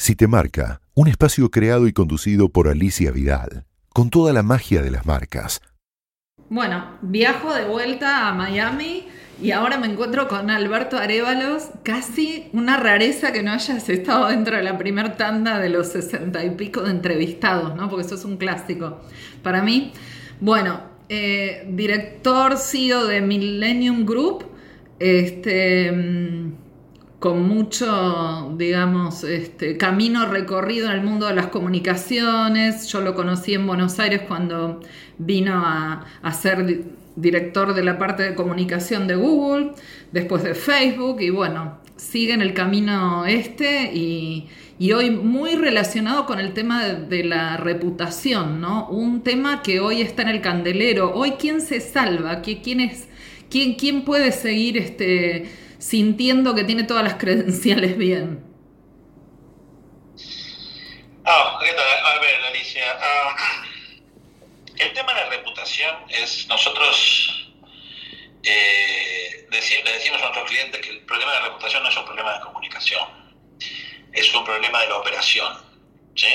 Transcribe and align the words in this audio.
Si 0.00 0.16
te 0.16 0.26
marca, 0.26 0.80
un 0.94 1.08
espacio 1.08 1.50
creado 1.50 1.86
y 1.86 1.92
conducido 1.92 2.48
por 2.48 2.68
Alicia 2.68 3.10
Vidal, 3.10 3.66
con 3.90 4.08
toda 4.08 4.32
la 4.32 4.42
magia 4.42 4.80
de 4.80 4.90
las 4.90 5.04
marcas. 5.04 5.60
Bueno, 6.48 6.96
viajo 7.02 7.52
de 7.52 7.66
vuelta 7.66 8.26
a 8.26 8.32
Miami 8.32 9.08
y 9.42 9.50
ahora 9.50 9.76
me 9.76 9.88
encuentro 9.88 10.26
con 10.26 10.48
Alberto 10.48 10.96
Arevalos, 10.96 11.64
casi 11.82 12.48
una 12.54 12.78
rareza 12.78 13.30
que 13.30 13.42
no 13.42 13.52
hayas 13.52 13.90
estado 13.90 14.28
dentro 14.28 14.56
de 14.56 14.62
la 14.62 14.78
primera 14.78 15.18
tanda 15.18 15.58
de 15.58 15.68
los 15.68 15.88
sesenta 15.88 16.42
y 16.46 16.52
pico 16.52 16.80
de 16.80 16.92
entrevistados, 16.92 17.76
¿no? 17.76 17.90
Porque 17.90 18.06
eso 18.06 18.14
es 18.14 18.24
un 18.24 18.38
clásico 18.38 19.02
para 19.42 19.60
mí. 19.62 19.92
Bueno, 20.40 20.80
eh, 21.10 21.68
director 21.68 22.56
CEO 22.56 23.06
de 23.06 23.20
Millennium 23.20 24.06
Group, 24.06 24.46
este 24.98 25.92
mm, 25.92 26.52
con 27.20 27.46
mucho, 27.46 28.54
digamos, 28.56 29.24
este, 29.24 29.76
camino 29.76 30.24
recorrido 30.26 30.86
en 30.86 30.92
el 30.92 31.02
mundo 31.02 31.26
de 31.26 31.34
las 31.34 31.48
comunicaciones. 31.48 32.88
Yo 32.88 33.02
lo 33.02 33.14
conocí 33.14 33.52
en 33.52 33.66
Buenos 33.66 34.00
Aires 34.00 34.22
cuando 34.26 34.80
vino 35.18 35.62
a, 35.62 36.06
ser 36.32 36.82
director 37.16 37.74
de 37.74 37.84
la 37.84 37.98
parte 37.98 38.22
de 38.22 38.34
comunicación 38.34 39.06
de 39.06 39.16
Google, 39.16 39.72
después 40.12 40.42
de 40.42 40.54
Facebook, 40.54 41.20
y 41.20 41.28
bueno, 41.28 41.78
sigue 41.96 42.32
en 42.32 42.40
el 42.40 42.54
camino 42.54 43.26
este 43.26 43.92
y, 43.92 44.48
hoy 44.94 45.10
muy 45.10 45.56
relacionado 45.56 46.24
con 46.24 46.40
el 46.40 46.54
tema 46.54 46.86
de, 46.86 47.22
la 47.22 47.58
reputación, 47.58 48.62
¿no? 48.62 48.88
Un 48.88 49.20
tema 49.20 49.60
que 49.60 49.78
hoy 49.78 50.00
está 50.00 50.22
en 50.22 50.28
el 50.28 50.40
candelero. 50.40 51.12
Hoy, 51.14 51.32
¿quién 51.32 51.60
se 51.60 51.80
salva? 51.80 52.40
¿Quién, 52.40 52.80
es, 52.80 53.08
quién, 53.50 53.74
quién 53.74 54.06
puede 54.06 54.32
seguir 54.32 54.78
este 54.78 55.50
sintiendo 55.80 56.54
que 56.54 56.64
tiene 56.64 56.84
todas 56.84 57.02
las 57.02 57.14
credenciales 57.14 57.96
bien? 57.96 58.44
Ah, 61.24 61.58
¿qué 61.60 61.72
tal? 61.72 62.06
A 62.06 62.20
ver, 62.20 62.44
Alicia. 62.44 62.84
Ah, 63.00 63.36
el 64.78 64.92
tema 64.92 65.12
de 65.14 65.20
la 65.20 65.30
reputación 65.30 65.96
es 66.08 66.46
nosotros 66.48 67.52
eh, 68.42 69.46
le 69.50 69.92
decimos 69.92 70.20
a 70.20 70.24
nuestros 70.24 70.48
clientes 70.48 70.80
que 70.80 70.90
el 70.90 71.00
problema 71.00 71.32
de 71.32 71.40
la 71.40 71.46
reputación 71.46 71.82
no 71.82 71.88
es 71.88 71.96
un 71.96 72.04
problema 72.04 72.34
de 72.34 72.40
comunicación, 72.40 73.06
es 74.12 74.34
un 74.34 74.44
problema 74.44 74.80
de 74.80 74.88
la 74.88 74.96
operación. 74.96 75.52
¿sí? 76.14 76.28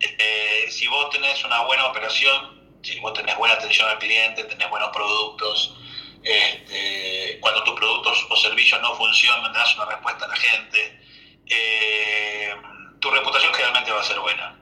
Eh, 0.00 0.66
si 0.70 0.86
vos 0.88 1.10
tenés 1.10 1.44
una 1.44 1.60
buena 1.62 1.86
operación, 1.86 2.78
si 2.82 2.98
vos 3.00 3.12
tenés 3.12 3.36
buena 3.36 3.54
atención 3.54 3.88
al 3.88 3.98
cliente, 3.98 4.44
tenés 4.44 4.68
buenos 4.70 4.90
productos, 4.90 5.76
este, 6.22 7.38
cuando 7.40 7.64
tus 7.64 7.74
productos 7.74 8.26
o 8.30 8.36
servicios 8.36 8.80
no 8.80 8.94
funcionan, 8.94 9.52
das 9.52 9.74
una 9.76 9.86
respuesta 9.86 10.24
a 10.24 10.28
la 10.28 10.36
gente, 10.36 11.00
eh, 11.48 12.54
tu 13.00 13.10
reputación 13.10 13.52
generalmente 13.52 13.90
va 13.92 14.00
a 14.00 14.04
ser 14.04 14.18
buena. 14.20 14.58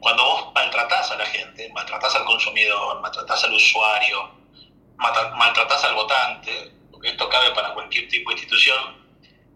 Cuando 0.00 0.24
vos 0.24 0.52
maltratás 0.54 1.10
a 1.10 1.16
la 1.16 1.26
gente, 1.26 1.70
maltratás 1.72 2.14
al 2.14 2.24
consumidor, 2.24 3.00
maltratás 3.00 3.44
al 3.44 3.52
usuario, 3.52 4.30
maltratás 4.96 5.84
al 5.84 5.94
votante, 5.94 6.72
porque 6.90 7.08
esto 7.08 7.28
cabe 7.28 7.50
para 7.52 7.74
cualquier 7.74 8.08
tipo 8.08 8.30
de 8.30 8.36
institución, 8.36 9.08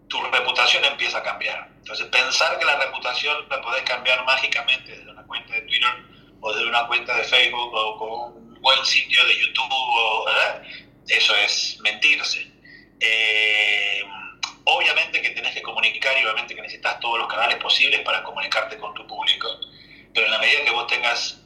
tu 0.07 0.21
reputación 0.21 0.83
empieza 0.85 1.19
a 1.19 1.23
cambiar. 1.23 1.69
Entonces, 1.77 2.07
pensar 2.07 2.57
que 2.59 2.65
la 2.65 2.77
reputación 2.77 3.47
la 3.49 3.61
podés 3.61 3.83
cambiar 3.83 4.23
mágicamente 4.25 4.91
desde 4.91 5.11
una 5.11 5.23
cuenta 5.25 5.53
de 5.53 5.61
Twitter 5.61 5.89
o 6.39 6.53
desde 6.53 6.67
una 6.67 6.87
cuenta 6.87 7.15
de 7.15 7.23
Facebook 7.23 7.73
o 7.73 7.97
con 7.97 8.09
un 8.37 8.61
buen 8.61 8.85
sitio 8.85 9.25
de 9.25 9.39
YouTube 9.39 9.71
o, 9.71 10.22
eso 11.23 11.35
es 11.37 11.79
mentirse. 11.81 12.45
Eh, 12.99 14.03
obviamente 14.65 15.21
que 15.21 15.29
tenés 15.29 15.53
que 15.53 15.61
comunicar 15.61 16.17
y 16.17 16.23
obviamente 16.23 16.53
que 16.55 16.61
necesitas 16.61 16.99
todos 16.99 17.19
los 17.19 17.27
canales 17.27 17.57
posibles 17.57 18.01
para 18.01 18.23
comunicarte 18.23 18.77
con 18.77 18.93
tu 18.93 19.07
público, 19.07 19.47
pero 20.13 20.25
en 20.25 20.31
la 20.31 20.39
medida 20.39 20.63
que 20.63 20.71
vos 20.71 20.87
tengas 20.87 21.41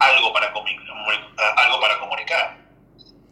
algo 0.00 0.32
para, 0.32 0.52
algo 0.52 1.80
para 1.80 1.98
comunicar. 2.00 2.58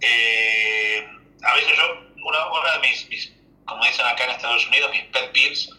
Eh, 0.01 1.07
a 1.43 1.55
veces 1.55 1.77
yo, 1.77 1.85
una, 2.25 2.73
de 2.73 2.89
mis, 2.89 3.33
como 3.65 3.85
dicen 3.85 4.07
acá 4.07 4.25
en 4.25 4.31
Estados 4.31 4.67
Unidos, 4.69 4.91
mis 4.93 5.05
pet 5.05 5.33
peeves, 5.33 5.71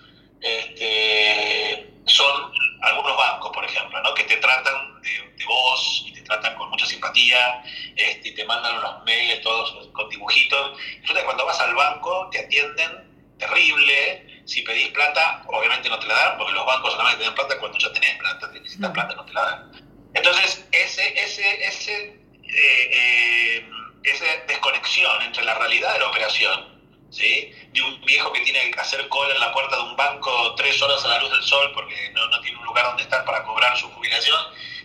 este, 0.42 1.90
son 2.06 2.54
algunos 2.84 3.18
bancos, 3.18 3.52
por 3.54 3.64
ejemplo, 3.66 4.02
¿no? 4.02 4.14
que 4.14 4.24
te 4.26 4.38
tratan 4.38 5.02
de, 5.02 5.10
de 5.38 5.46
vos 5.46 6.04
y 6.06 6.14
te 6.14 6.22
tratan 6.22 6.56
con 6.56 6.70
mucha 6.70 6.86
simpatía 6.86 7.64
este, 7.96 8.30
y 8.30 8.36
te 8.36 8.46
mandan 8.46 8.78
unos 8.78 9.04
mails 9.06 9.42
todos 9.42 9.90
con 9.94 10.10
dibujitos. 10.10 10.78
Resulta 11.02 11.24
cuando 11.24 11.46
vas 11.46 11.60
al 11.62 11.74
banco 11.76 12.30
te 12.32 12.40
atienden 12.40 13.36
terrible. 13.38 14.44
Si 14.46 14.62
pedís 14.62 14.90
plata, 14.90 15.44
obviamente 15.48 15.88
no 15.90 15.98
te 16.00 16.08
la 16.08 16.16
dan, 16.16 16.38
porque 16.38 16.54
los 16.54 16.66
bancos 16.66 16.92
solamente 16.92 17.20
te 17.20 17.26
dan 17.26 17.36
plata 17.36 17.60
cuando 17.60 17.78
ya 17.78 17.94
tenés 17.94 18.18
plata. 18.18 18.52
Si 18.52 18.60
necesitas 18.60 18.92
plata, 18.92 19.16
no 19.16 19.26
te 19.26 19.34
la 19.34 19.42
dan. 19.42 19.72
Entonces, 20.14 20.68
ese, 20.74 21.24
ese, 21.24 21.66
ese, 21.66 22.06
eh, 22.44 22.90
eh, 22.92 23.70
esa 24.04 24.26
desconexión 24.48 25.22
entre 25.22 25.46
la 25.46 25.56
realidad 25.56 25.94
de 25.94 26.00
la 26.00 26.10
operación 26.10 26.73
¿sí? 27.14 27.54
de 27.72 27.82
un 27.82 28.02
viejo 28.02 28.32
que 28.34 28.42
tiene 28.42 28.72
que 28.72 28.80
hacer 28.80 29.08
cola 29.08 29.34
en 29.34 29.40
la 29.40 29.54
puerta 29.54 29.76
de 29.78 29.84
un 29.84 29.96
banco 29.96 30.56
tres 30.56 30.82
horas 30.82 31.04
a 31.06 31.10
la 31.10 31.20
luz 31.20 31.32
del 31.32 31.44
sol 31.44 31.72
porque 31.74 32.10
no, 32.14 32.28
no 32.28 32.42
tiene 32.42 32.58
un 32.58 32.66
lugar 32.66 32.86
donde 32.86 33.04
estar 33.04 33.24
para 33.24 33.44
cobrar 33.44 33.78
su 33.78 33.90
jubilación, 33.92 34.40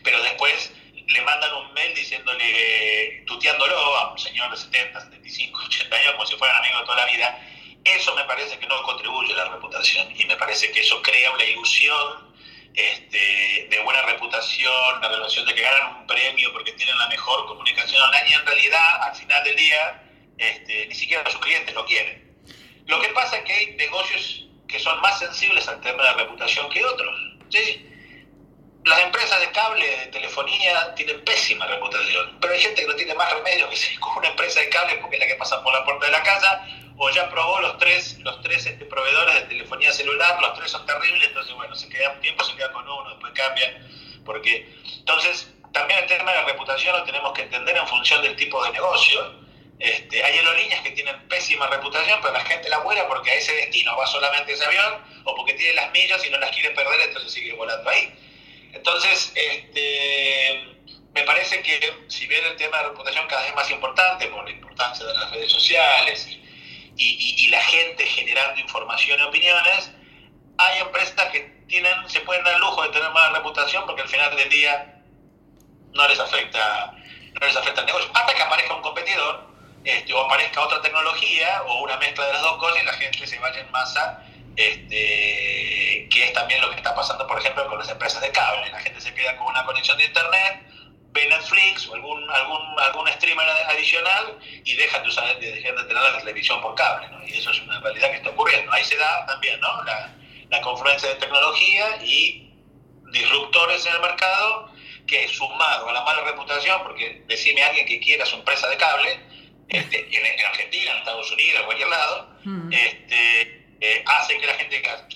pero 0.05 0.23
después 0.23 0.73
le 1.07 1.23
mandan 1.23 1.55
un 1.55 1.73
mail 1.73 1.95
diciéndole, 1.95 3.25
tuteándolo 3.27 3.75
a 3.97 4.13
un 4.13 4.19
señor 4.19 4.51
de 4.51 4.57
70, 4.59 5.01
75, 5.01 5.61
80 5.67 5.97
años 5.97 6.13
como 6.13 6.27
si 6.27 6.37
fueran 6.37 6.57
amigos 6.59 6.81
de 6.81 6.87
toda 6.87 6.99
la 6.99 7.07
vida, 7.07 7.47
eso 7.85 8.15
me 8.15 8.25
parece 8.25 8.59
que 8.59 8.67
no 8.67 8.83
contribuye 8.83 9.33
a 9.33 9.37
la 9.37 9.45
reputación 9.47 10.09
y 10.15 10.25
me 10.27 10.37
parece 10.37 10.71
que 10.71 10.81
eso 10.81 11.01
crea 11.01 11.31
una 11.33 11.45
ilusión 11.45 12.29
este, 12.75 13.67
de 13.71 13.81
buena 13.83 14.03
reputación, 14.03 15.01
la 15.01 15.09
relación 15.09 15.47
de 15.47 15.55
que 15.55 15.63
ganan 15.63 15.97
un 15.97 16.07
premio 16.07 16.53
porque 16.53 16.73
tienen 16.73 16.99
la 16.99 17.09
mejor 17.09 17.47
comunicación 17.47 18.03
online 18.03 18.29
y 18.29 18.33
en 18.35 18.47
realidad 18.47 19.03
al 19.03 19.17
final 19.17 19.45
del 19.45 19.57
día 19.57 20.08
este, 20.39 20.87
ni 20.87 20.95
siquiera 20.95 21.29
sus 21.31 21.41
clientes 21.41 21.75
lo 21.75 21.85
quieren. 21.85 22.29
Lo 22.87 23.01
que 23.01 23.09
pasa 23.09 23.37
es 23.39 23.45
que 23.45 23.53
hay 23.53 23.77
negocios 23.77 24.47
que 24.67 24.79
son 24.79 25.01
más 25.01 25.19
sensibles 25.19 25.67
al 25.69 25.81
tema 25.81 26.03
de 26.03 26.11
la 26.11 26.17
reputación 26.17 26.69
que 26.71 26.85
otros. 26.85 27.15
¿sí? 27.49 27.85
Las 28.85 29.01
empresas 29.01 29.41
de 29.41 29.51
cable, 29.51 29.87
de 29.87 30.07
telefonía, 30.07 30.95
tienen 30.95 31.23
pésima 31.25 31.67
reputación, 31.67 32.39
pero 32.41 32.55
hay 32.55 32.61
gente 32.61 32.83
que 32.83 32.89
no 32.89 32.95
tiene 32.95 33.15
más 33.15 33.33
remedio 33.33 33.69
que 33.69 33.77
seguir 33.77 34.01
con 34.01 34.17
una 34.17 34.29
empresa 34.29 34.61
de 34.61 34.69
cable 34.69 34.97
porque 34.97 35.17
es 35.17 35.21
la 35.21 35.27
que 35.27 35.35
pasa 35.35 35.63
por 35.63 35.73
la 35.73 35.85
puerta 35.85 36.07
de 36.07 36.13
la 36.13 36.23
casa, 36.23 36.67
o 36.97 37.11
ya 37.11 37.29
probó 37.31 37.61
los 37.61 37.79
tres, 37.79 38.19
los 38.21 38.41
tres 38.43 38.67
este, 38.67 38.85
proveedores 38.85 39.35
de 39.35 39.43
telefonía 39.43 39.93
celular, 39.93 40.41
los 40.41 40.55
tres 40.55 40.71
son 40.71 40.85
terribles, 40.85 41.29
entonces 41.29 41.55
bueno, 41.55 41.75
se 41.75 41.89
queda 41.89 42.11
un 42.11 42.21
tiempo, 42.21 42.45
se 42.45 42.57
queda 42.57 42.73
con 42.73 42.89
uno, 42.89 43.11
después 43.11 43.33
cambia, 43.35 43.87
porque 44.25 44.69
entonces 44.99 45.53
también 45.73 46.01
el 46.01 46.07
tema 46.07 46.33
de 46.33 46.39
la 46.39 46.45
reputación 46.47 46.97
lo 46.97 47.05
tenemos 47.05 47.33
que 47.33 47.43
entender 47.43 47.77
en 47.77 47.87
función 47.87 48.21
del 48.23 48.35
tipo 48.37 48.65
de 48.65 48.73
negocio, 48.73 49.38
este, 49.79 50.25
hay 50.25 50.39
aerolíneas 50.39 50.83
que 50.83 50.91
tienen 50.91 51.29
pésima 51.29 51.69
reputación, 51.69 52.19
pero 52.21 52.35
la 52.35 52.45
gente 52.45 52.69
la 52.69 52.79
vuela 52.79 53.07
porque 53.07 53.31
a 53.31 53.35
ese 53.35 53.53
destino 53.55 53.97
va 53.97 54.07
solamente 54.07 54.53
ese 54.53 54.65
avión 54.65 54.95
o 55.25 55.35
porque 55.37 55.55
tiene 55.55 55.75
las 55.75 55.93
millas 55.93 56.25
y 56.27 56.31
no 56.31 56.39
las 56.39 56.51
quiere 56.51 56.71
perder, 56.71 57.01
entonces 57.01 57.33
sigue 57.33 57.53
volando 57.53 57.89
ahí. 57.89 58.13
Entonces, 58.73 59.33
este, 59.37 60.79
me 61.15 61.23
parece 61.23 61.63
que 61.63 61.79
si 62.09 62.27
bien 62.27 62.45
el 62.45 62.57
tema 62.57 62.79
de 62.79 62.89
reputación 62.89 63.27
cada 63.29 63.43
vez 63.43 63.51
es 63.51 63.57
más 63.57 63.71
importante 63.71 64.27
por 64.27 64.45
la 64.45 64.51
importancia 64.51 65.07
de 65.07 65.15
las 65.15 65.31
redes 65.31 65.51
sociales 65.51 66.27
y, 66.27 66.45
la 67.49 67.63
gente 67.63 68.05
generando 68.05 68.61
información 68.61 69.19
y 69.19 69.23
opiniones, 69.23 69.91
hay 70.59 70.81
empresas 70.81 71.31
que 71.33 71.41
tienen, 71.67 71.93
se 72.07 72.21
pueden 72.21 72.45
dar 72.45 72.55
el 72.55 72.61
lujo 72.61 72.83
de 72.83 72.91
tener 72.91 73.11
mala 73.11 73.39
reputación 73.39 73.87
porque 73.87 74.03
al 74.03 74.09
final 74.09 74.37
del 74.37 74.51
día 74.51 75.03
no 75.95 76.07
les 76.09 76.21
afecta, 76.21 76.93
no 77.41 77.47
les 77.47 77.57
afecta 77.57 77.81
el 77.81 77.87
negocio. 77.87 78.11
Hasta 78.13 78.35
que 78.35 78.43
aparezca 78.43 78.75
un 78.75 78.83
competidor 78.83 79.48
este, 79.85 80.13
o 80.13 80.21
aparezca 80.21 80.61
otra 80.61 80.81
tecnología 80.83 81.63
o 81.67 81.83
una 81.83 81.97
mezcla 81.97 82.27
de 82.27 82.33
las 82.33 82.43
dos 82.43 82.59
cosas 82.59 82.83
y 82.83 82.87
la 82.87 82.93
gente 82.95 83.27
se 83.27 83.39
vaya 83.39 83.61
en 83.61 83.71
masa, 83.71 84.25
este, 84.57 86.09
que 86.11 86.25
es 86.25 86.33
también 86.33 86.61
lo 86.61 86.71
que 86.71 86.77
está 86.77 86.95
pasando, 86.95 87.27
por 87.27 87.39
ejemplo, 87.39 87.67
con 87.69 87.79
las 87.79 87.89
empresas 87.89 88.21
de 88.21 88.31
cable. 88.31 88.71
La 88.71 88.81
gente 88.81 89.01
se 89.01 89.15
queda 89.15 89.37
con 89.37 89.47
una 89.47 89.65
conexión 89.65 89.97
de 89.99 90.05
internet, 90.05 90.67
ve 91.13 91.27
Netflix 91.29 91.89
o 91.89 91.95
algún, 91.95 92.29
algún, 92.31 92.81
algún 92.81 93.09
streamer 93.09 93.49
adicional 93.69 94.39
y 94.65 94.75
dejan 94.75 95.03
de, 95.03 95.09
usar, 95.09 95.39
de, 95.39 95.53
tener 95.63 95.95
la 95.95 96.19
televisión 96.19 96.61
por 96.61 96.75
cable. 96.75 97.09
¿no? 97.09 97.25
Y 97.27 97.35
eso 97.39 97.51
es 97.51 97.61
una 97.63 97.81
realidad 97.81 98.11
que 98.11 98.17
está 98.17 98.31
ocurriendo. 98.31 98.73
Ahí 98.73 98.85
se 98.85 98.97
da 98.97 99.27
también 99.27 99.61
¿no? 99.61 99.85
la, 99.85 100.15
la 100.51 100.61
confluencia 100.61 101.09
de 101.09 101.15
tecnología 101.17 102.03
y 102.03 102.53
disruptores 103.13 103.87
en 103.87 103.95
el 103.95 104.01
mercado 104.01 104.71
que 105.07 105.27
sumado 105.29 105.89
a 105.89 105.93
la 105.93 106.03
mala 106.03 106.21
reputación, 106.23 106.83
porque 106.83 107.25
decime 107.27 107.63
a 107.63 107.69
alguien 107.69 107.87
que 107.87 107.99
quiera 107.99 108.27
su 108.27 108.37
empresa 108.37 108.69
de 108.69 108.77
cable, 108.77 109.19
este, 109.69 110.09
en, 110.11 110.47
Argentina, 110.47 110.93
en 110.93 110.99
Estados 110.99 111.31
Unidos, 111.31 111.61
en 111.61 111.67
cualquier 111.67 111.89
lado, 111.89 112.37
mm. 112.45 112.73
este, 112.73 113.67
eh, 113.81 114.05
hace 114.07 114.39
que 114.39 114.47
la 114.47 114.55
gente 114.55 114.77
diga, 114.77 115.07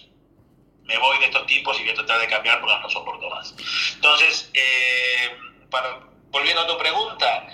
me 0.84 0.98
voy 0.98 1.18
de 1.18 1.26
estos 1.26 1.46
tipos 1.46 1.78
y 1.78 1.82
voy 1.82 1.92
a 1.92 1.94
tratar 1.94 2.20
de 2.20 2.28
cambiar 2.28 2.60
porque 2.60 2.78
no 2.82 2.90
soporto 2.90 3.30
más. 3.30 3.54
Entonces, 3.94 4.50
eh, 4.54 5.36
volviendo 6.30 6.62
a 6.62 6.66
tu 6.66 6.76
pregunta, 6.76 7.48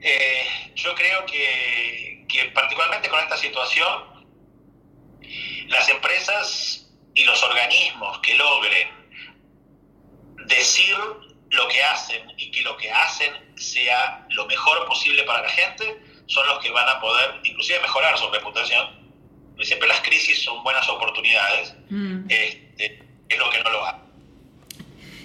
eh, 0.00 0.72
yo 0.74 0.94
creo 0.94 1.26
que, 1.26 2.24
que, 2.28 2.44
particularmente 2.46 3.08
con 3.08 3.20
esta 3.20 3.36
situación, 3.36 4.28
las 5.66 5.88
empresas 5.88 6.90
y 7.14 7.24
los 7.24 7.42
organismos 7.42 8.18
que 8.20 8.34
logren 8.34 8.88
decir 10.46 10.96
lo 11.50 11.68
que 11.68 11.82
hacen 11.82 12.32
y 12.36 12.50
que 12.50 12.62
lo 12.62 12.76
que 12.76 12.90
hacen 12.90 13.32
sea 13.56 14.26
lo 14.30 14.46
mejor 14.46 14.86
posible 14.86 15.24
para 15.24 15.42
la 15.42 15.48
gente, 15.48 16.00
son 16.30 16.46
los 16.46 16.60
que 16.60 16.70
van 16.70 16.88
a 16.88 17.00
poder 17.00 17.40
inclusive 17.42 17.80
mejorar 17.80 18.16
su 18.16 18.30
reputación. 18.30 18.86
siempre 19.62 19.88
las 19.88 20.00
crisis 20.00 20.42
son 20.42 20.62
buenas 20.62 20.88
oportunidades, 20.88 21.74
mm. 21.90 22.20
este, 22.28 23.02
es 23.28 23.38
lo 23.38 23.50
que 23.50 23.62
no 23.62 23.70
lo 23.70 23.84
hace. 23.84 23.98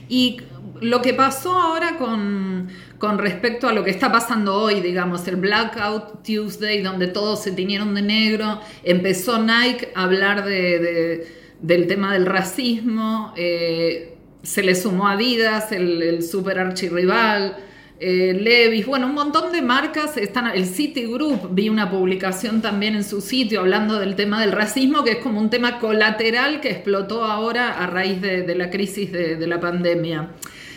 Y 0.10 0.42
lo 0.82 1.02
que 1.02 1.14
pasó 1.14 1.54
ahora 1.54 1.98
con, 1.98 2.70
con, 2.98 3.20
respecto 3.20 3.68
a 3.68 3.74
lo 3.74 3.84
que 3.84 3.92
está 3.92 4.12
pasando 4.12 4.56
hoy, 4.56 4.82
digamos, 4.82 5.28
el 5.28 5.36
Blackout 5.36 6.24
Tuesday, 6.24 6.82
donde 6.82 7.08
todos 7.08 7.44
se 7.44 7.52
tiñeron 7.52 7.94
de 7.94 8.02
negro, 8.02 8.60
empezó 8.84 9.38
Nike 9.38 9.92
a 9.96 10.04
hablar 10.04 10.44
de, 10.44 11.28
del 11.62 11.88
tema 11.88 12.14
del 12.14 12.26
racismo, 12.26 13.32
eh, 13.38 14.18
se 14.42 14.64
le 14.64 14.74
sumó 14.74 15.08
Adidas, 15.08 15.72
el, 15.72 16.02
el 16.02 16.24
super 16.24 16.58
archirrival. 16.60 17.58
Eh, 17.98 18.34
Levis, 18.34 18.86
bueno, 18.86 19.08
un 19.08 19.14
montón 19.14 19.54
de 19.54 19.62
marcas 19.62 20.18
están, 20.18 20.48
el 20.48 20.66
Citigroup, 20.66 21.48
vi 21.52 21.70
una 21.70 21.90
publicación 21.90 22.62
también 22.62 22.96
en 22.96 23.06
su 23.06 23.22
sitio 23.22 23.62
hablando 23.62 24.00
del 24.00 24.16
tema 24.18 24.42
del 24.42 24.52
racismo, 24.52 25.04
que 25.04 25.12
es 25.12 25.18
como 25.20 25.40
un 25.40 25.50
tema 25.50 25.80
colateral 25.80 26.60
que 26.60 26.72
explotó 26.72 27.24
ahora 27.24 27.82
a 27.82 27.88
raíz 27.88 28.22
de, 28.22 28.54
la 28.54 28.70
crisis 28.70 29.12
de, 29.14 29.48
la 29.48 29.62
pandemia. 29.62 30.32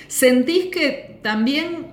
¿Sentís 0.07 0.67
que 0.67 1.19
también, 1.21 1.93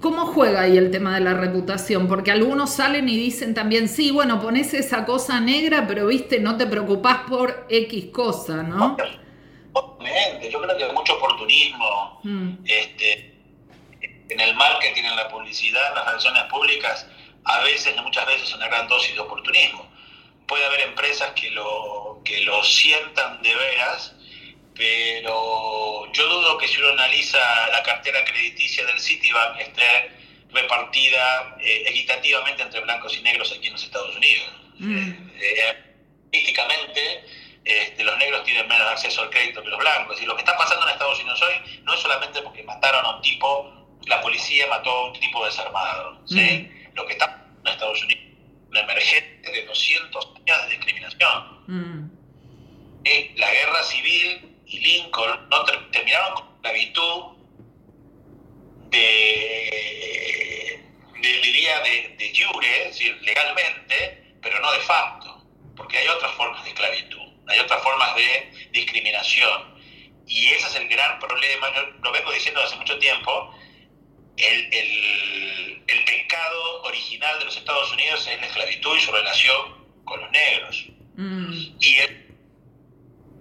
cómo 0.00 0.26
juega 0.26 0.62
ahí 0.62 0.78
el 0.78 0.90
tema 0.90 1.14
de 1.14 1.20
la 1.20 1.34
reputación? 1.34 2.08
Porque 2.08 2.30
algunos 2.30 2.70
salen 2.70 3.06
y 3.10 3.18
dicen 3.18 3.52
también, 3.52 3.86
sí, 3.86 4.12
bueno, 4.12 4.40
pones 4.40 4.72
esa 4.72 5.04
cosa 5.04 5.40
negra, 5.40 5.86
pero 5.86 6.06
viste, 6.06 6.40
no 6.40 6.56
te 6.56 6.66
preocupás 6.66 7.18
por 7.28 7.66
X 7.68 8.06
cosa, 8.06 8.62
¿no? 8.62 8.96
Obviamente, 9.74 10.50
yo 10.50 10.62
creo 10.62 10.76
que 10.78 10.84
hay 10.84 10.92
mucho 10.92 11.14
oportunismo. 11.16 12.20
Mm. 12.22 12.50
Este, 12.64 13.33
en 14.28 14.40
el 14.40 14.54
marketing, 14.54 15.04
en 15.04 15.16
la 15.16 15.28
publicidad, 15.28 15.88
en 15.88 15.94
las 15.94 16.06
relaciones 16.06 16.42
públicas, 16.44 17.06
a 17.44 17.60
veces, 17.60 17.96
muchas 18.02 18.26
veces, 18.26 18.52
una 18.54 18.68
gran 18.68 18.88
dosis 18.88 19.14
de 19.14 19.20
oportunismo. 19.20 19.90
Puede 20.46 20.64
haber 20.64 20.80
empresas 20.80 21.32
que 21.32 21.50
lo, 21.50 22.20
que 22.24 22.40
lo 22.42 22.62
sientan 22.64 23.42
de 23.42 23.54
veras, 23.54 24.14
pero 24.74 26.10
yo 26.12 26.26
dudo 26.28 26.58
que 26.58 26.68
si 26.68 26.78
uno 26.78 26.90
analiza 26.90 27.38
la 27.68 27.82
cartera 27.82 28.24
crediticia 28.24 28.84
del 28.86 28.98
Citibank 28.98 29.60
esté 29.60 30.10
repartida 30.52 31.56
eh, 31.60 31.84
equitativamente 31.86 32.62
entre 32.62 32.80
blancos 32.80 33.16
y 33.16 33.22
negros 33.22 33.52
aquí 33.52 33.68
en 33.68 33.72
los 33.74 33.84
Estados 33.84 34.16
Unidos. 34.16 34.52
Mm. 34.78 35.10
Eh, 35.36 35.60
eh, 35.60 35.84
este, 37.64 38.04
los 38.04 38.18
negros 38.18 38.44
tienen 38.44 38.68
menos 38.68 38.86
acceso 38.88 39.22
al 39.22 39.30
crédito 39.30 39.62
que 39.62 39.68
los 39.68 39.78
blancos. 39.78 40.20
Y 40.20 40.26
lo 40.26 40.34
que 40.36 40.42
está 40.42 40.56
pasando 40.56 40.86
en 40.86 40.92
Estados 40.92 41.18
Unidos 41.20 41.40
hoy 41.42 41.80
no 41.82 41.94
es 41.94 42.00
solamente 42.00 42.42
porque 42.42 42.62
mataron 42.62 43.04
a 43.04 43.16
un 43.16 43.22
tipo 43.22 43.83
la 44.06 44.20
policía 44.20 44.66
mató 44.68 44.90
a 44.90 45.06
un 45.06 45.20
tipo 45.20 45.44
desarmado. 45.44 46.20
¿sí? 46.26 46.40
Mm. 46.40 46.94
Lo 46.94 47.06
que 47.06 47.12
está 47.12 47.46
en 47.64 47.72
Estados 47.72 48.02
Unidos, 48.02 48.24
una 48.70 48.80
emergente 48.80 49.50
de 49.50 49.66
200 49.66 50.26
años 50.36 50.62
de 50.68 50.76
discriminación. 50.76 51.54
Mm. 51.66 52.10
la 53.36 53.50
guerra 53.50 53.82
civil 53.84 54.54
y 54.66 54.80
Lincoln 54.80 55.48
no 55.48 55.64
terminaron 55.64 56.34
con 56.34 56.44
la 56.62 56.70
esclavitud 56.70 57.34
de, 58.90 60.80
de, 61.20 61.28
diría, 61.42 61.80
de, 61.80 62.16
de 62.18 62.32
jure, 62.36 62.82
es 62.82 62.88
decir, 62.88 63.18
legalmente, 63.22 64.36
pero 64.42 64.60
no 64.60 64.72
de 64.72 64.80
facto, 64.80 65.42
porque 65.76 65.98
hay 65.98 66.08
otras 66.08 66.32
formas 66.32 66.62
de 66.64 66.70
esclavitud, 66.70 67.22
hay 67.48 67.58
otras 67.58 67.82
formas 67.82 68.14
de 68.14 68.68
discriminación. 68.72 69.74
Y 70.26 70.48
ese 70.50 70.66
es 70.68 70.74
el 70.76 70.88
gran 70.88 71.18
problema, 71.18 71.74
yo 71.74 71.82
lo 72.02 72.12
vengo 72.12 72.32
diciendo 72.32 72.60
hace 72.62 72.76
mucho 72.76 72.98
tiempo, 72.98 73.54
el, 74.36 75.82
el, 75.86 76.04
pecado 76.04 76.82
original 76.82 77.38
de 77.38 77.44
los 77.46 77.56
Estados 77.56 77.90
Unidos 77.92 78.26
es 78.26 78.40
la 78.40 78.46
esclavitud 78.46 78.96
y 78.96 79.00
su 79.00 79.12
relación 79.12 79.86
con 80.04 80.20
los 80.20 80.30
negros. 80.30 80.86
Mm. 81.16 81.52
Y 81.80 81.96
él 81.96 82.26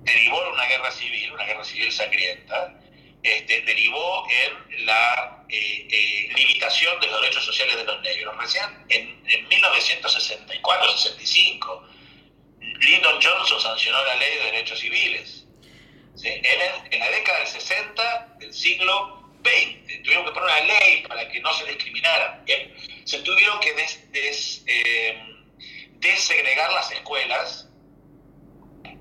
derivó 0.03 0.45
en 0.45 0.53
una 0.53 0.65
guerra 0.65 0.91
civil, 0.91 1.31
una 1.31 1.45
guerra 1.45 1.63
civil 1.63 1.91
sangrienta, 1.91 2.79
este, 3.23 3.61
derivó 3.61 4.27
en 4.29 4.85
la 4.85 5.43
eh, 5.49 5.87
eh, 5.89 6.29
limitación 6.35 6.99
de 6.99 7.07
los 7.07 7.19
derechos 7.21 7.45
sociales 7.45 7.77
de 7.77 7.85
los 7.85 7.99
negros. 8.01 8.37
Recién 8.37 8.85
en, 8.89 9.23
en 9.27 9.49
1964-65, 9.49 11.87
Lyndon 12.59 13.19
Johnson 13.21 13.61
sancionó 13.61 14.03
la 14.05 14.15
ley 14.15 14.35
de 14.37 14.43
derechos 14.43 14.79
civiles. 14.79 15.39
En, 16.21 16.45
en, 16.91 16.99
la 16.99 17.09
década 17.09 17.39
del 17.39 17.47
60 17.47 18.35
del 18.39 18.53
siglo 18.53 19.23
20. 19.41 19.82
Tuvieron 20.03 20.25
que 20.25 20.31
poner 20.31 20.49
una 20.49 20.59
ley 20.61 21.05
para 21.07 21.27
que 21.29 21.39
no 21.39 21.53
se 21.53 21.65
discriminara. 21.65 22.43
Se 23.05 23.19
tuvieron 23.19 23.59
que 23.59 23.73
eh, 24.65 25.35
desegregar 25.93 26.71
las 26.73 26.91
escuelas 26.91 27.69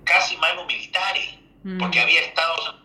casi 0.05 0.37
mano 0.37 0.65
militares, 0.67 1.35
mm. 1.65 1.79
porque 1.79 2.01
había 2.01 2.21
estados 2.21 2.77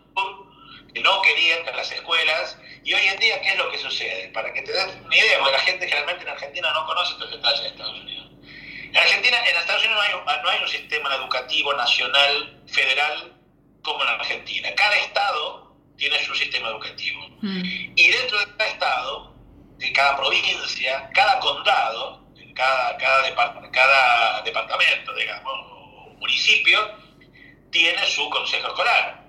que 0.92 1.00
no 1.00 1.22
querían 1.22 1.64
que 1.64 1.72
las 1.72 1.90
escuelas. 1.92 2.58
Y 2.84 2.94
hoy 2.94 3.06
en 3.06 3.18
día, 3.18 3.40
¿qué 3.42 3.50
es 3.50 3.58
lo 3.58 3.70
que 3.70 3.78
sucede? 3.78 4.28
Para 4.28 4.52
que 4.52 4.62
te 4.62 4.72
des 4.72 4.86
una 5.04 5.16
idea, 5.16 5.38
porque 5.38 5.52
la 5.52 5.60
gente 5.60 5.86
generalmente 5.86 6.22
en 6.22 6.30
Argentina 6.30 6.72
no 6.72 6.86
conoce 6.86 7.12
estos 7.12 7.30
detalles 7.30 7.62
de 7.62 7.68
Estados 7.68 8.00
Unidos. 8.00 8.30
En 8.42 8.96
Argentina, 8.96 9.38
en 9.46 9.56
Estados 9.56 9.84
Unidos 9.84 10.04
no 10.10 10.32
hay, 10.32 10.42
no 10.42 10.48
hay 10.48 10.62
un 10.62 10.68
sistema 10.68 11.14
educativo 11.14 11.74
nacional, 11.74 12.62
federal, 12.66 13.34
como 13.82 14.02
en 14.02 14.08
Argentina. 14.08 14.74
Cada 14.74 14.96
estado 14.96 15.67
tiene 15.98 16.24
su 16.24 16.34
sistema 16.34 16.68
educativo. 16.68 17.28
Mm. 17.42 17.92
Y 17.94 18.08
dentro 18.08 18.38
de 18.38 18.46
cada 18.56 18.70
estado, 18.70 19.34
de 19.76 19.92
cada 19.92 20.16
provincia, 20.16 21.10
cada 21.12 21.38
condado, 21.40 22.24
cada, 22.54 22.96
cada, 22.96 23.70
cada 23.70 24.42
departamento, 24.42 25.14
digamos, 25.14 25.52
o 25.52 26.16
municipio, 26.18 26.78
tiene 27.70 28.06
su 28.06 28.28
consejo 28.30 28.68
escolar. 28.68 29.24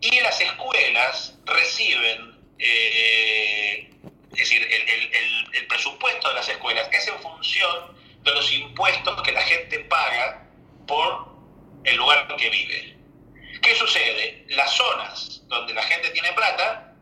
Y 0.00 0.20
las 0.20 0.40
escuelas 0.40 1.38
reciben, 1.44 2.38
eh, 2.58 3.90
es 4.32 4.38
decir, 4.38 4.62
el, 4.62 5.48
el 5.52 5.66
presupuesto 5.66 6.28
de 6.28 6.34
las 6.34 6.48
escuelas 6.48 6.88
es 6.92 7.08
en 7.08 7.18
función 7.20 7.96
de 8.22 8.30
los 8.32 8.52
impuestos 8.52 9.22
que 9.22 9.32
la 9.32 9.42
gente 9.42 9.80
paga 9.80 10.46
por 10.86 11.28
el 11.84 11.96
lugar 11.96 12.26
en 12.30 12.36
que 12.36 12.50
vive. 12.50 12.97
¿Qué 13.68 13.74
sucede? 13.74 14.44
Las 14.48 14.72
zonas 14.72 15.42
donde 15.46 15.74
la 15.74 15.82
gente 15.82 16.08
tiene 16.10 16.32
plata, 16.32 16.94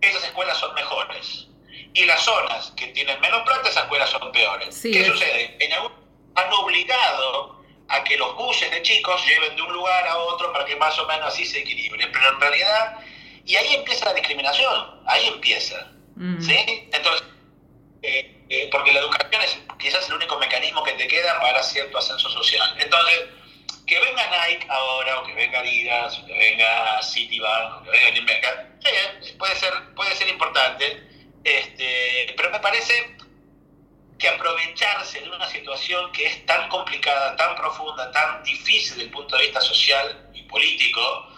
esas 0.00 0.24
escuelas 0.24 0.56
son 0.56 0.74
mejores. 0.74 1.48
Y 1.92 2.06
las 2.06 2.22
zonas 2.22 2.72
que 2.76 2.86
tienen 2.88 3.20
menos 3.20 3.42
plata, 3.42 3.68
esas 3.68 3.82
escuelas 3.82 4.08
son 4.08 4.32
peores. 4.32 4.80
¿Qué 4.82 5.04
sucede? 5.04 5.54
En 5.60 5.72
algún, 5.74 5.92
han 6.34 6.50
obligado 6.54 7.62
a 7.88 8.02
que 8.04 8.16
los 8.16 8.34
buses 8.36 8.70
de 8.70 8.80
chicos 8.80 9.22
lleven 9.26 9.54
de 9.54 9.62
un 9.62 9.72
lugar 9.74 10.06
a 10.06 10.16
otro 10.16 10.50
para 10.50 10.64
que 10.64 10.74
más 10.76 10.98
o 10.98 11.06
menos 11.06 11.26
así 11.26 11.44
se 11.44 11.58
equilibre. 11.58 12.06
Pero 12.06 12.28
en 12.30 12.40
realidad, 12.40 12.98
y 13.44 13.56
ahí 13.56 13.74
empieza 13.74 14.06
la 14.06 14.14
discriminación, 14.14 15.02
ahí 15.06 15.26
empieza. 15.26 15.92
Mm. 16.16 16.40
¿Sí? 16.40 16.88
Entonces, 16.90 17.26
eh, 18.00 18.46
eh, 18.48 18.68
porque 18.72 18.94
la 18.94 19.00
educación 19.00 19.42
es 19.42 19.58
quizás 19.78 20.08
el 20.08 20.14
único 20.14 20.38
mecanismo 20.38 20.82
que 20.82 20.92
te 20.92 21.06
queda 21.06 21.38
para 21.38 21.62
cierto 21.62 21.98
ascenso 21.98 22.30
social. 22.30 22.76
Entonces, 22.78 23.24
que 23.86 24.00
venga 24.00 24.46
Nike 24.48 24.66
ahora, 24.68 25.20
o 25.20 25.26
que 25.26 25.34
venga 25.34 25.60
Adidas, 25.60 26.18
o 26.18 26.26
que 26.26 26.32
venga 26.32 27.02
Citibank, 27.02 27.80
o 27.80 27.84
que 27.84 27.90
venga 27.90 28.18
Invenca, 28.18 28.68
puede 29.38 29.56
ser, 29.56 29.72
puede 29.94 30.14
ser 30.14 30.28
importante, 30.28 31.02
este, 31.44 32.34
pero 32.36 32.50
me 32.50 32.60
parece 32.60 33.16
que 34.18 34.28
aprovecharse 34.28 35.20
de 35.20 35.30
una 35.30 35.48
situación 35.48 36.10
que 36.12 36.26
es 36.26 36.46
tan 36.46 36.68
complicada, 36.68 37.36
tan 37.36 37.56
profunda, 37.56 38.10
tan 38.10 38.42
difícil 38.42 38.92
desde 38.92 39.04
el 39.04 39.10
punto 39.10 39.36
de 39.36 39.42
vista 39.42 39.60
social 39.60 40.30
y 40.32 40.42
político, 40.42 41.28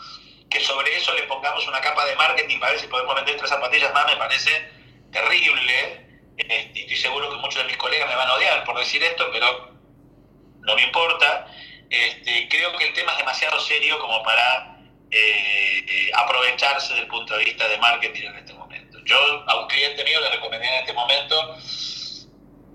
que 0.50 0.60
sobre 0.60 0.94
eso 0.96 1.12
le 1.14 1.22
pongamos 1.24 1.66
una 1.66 1.80
capa 1.80 2.04
de 2.06 2.14
marketing 2.16 2.60
para 2.60 2.72
ver 2.72 2.80
si 2.80 2.86
podemos 2.86 3.14
vender 3.16 3.36
tres 3.36 3.50
zapatillas 3.50 3.92
más, 3.92 4.06
me 4.06 4.16
parece 4.16 4.70
terrible. 5.10 6.06
Este, 6.36 6.80
estoy 6.80 6.96
seguro 6.96 7.30
que 7.30 7.36
muchos 7.36 7.62
de 7.62 7.64
mis 7.64 7.76
colegas 7.76 8.08
me 8.08 8.14
van 8.14 8.28
a 8.28 8.34
odiar 8.34 8.64
por 8.64 8.78
decir 8.78 9.02
esto, 9.02 9.28
pero 9.32 9.74
no 10.60 10.74
me 10.74 10.82
importa. 10.82 11.46
Este, 11.90 12.48
creo 12.48 12.76
que 12.76 12.88
el 12.88 12.92
tema 12.94 13.12
es 13.12 13.18
demasiado 13.18 13.60
serio 13.60 13.98
como 14.00 14.22
para 14.22 14.76
eh, 15.10 15.84
eh, 15.88 16.10
aprovecharse 16.14 16.94
del 16.94 17.06
punto 17.06 17.36
de 17.36 17.44
vista 17.44 17.68
de 17.68 17.78
marketing 17.78 18.26
en 18.26 18.36
este 18.36 18.52
momento. 18.54 18.98
Yo 19.04 19.16
a 19.46 19.60
un 19.60 19.68
cliente 19.68 20.02
mío 20.02 20.20
le 20.20 20.30
recomendé 20.30 20.66
en 20.66 20.74
este 20.80 20.92
momento 20.92 21.56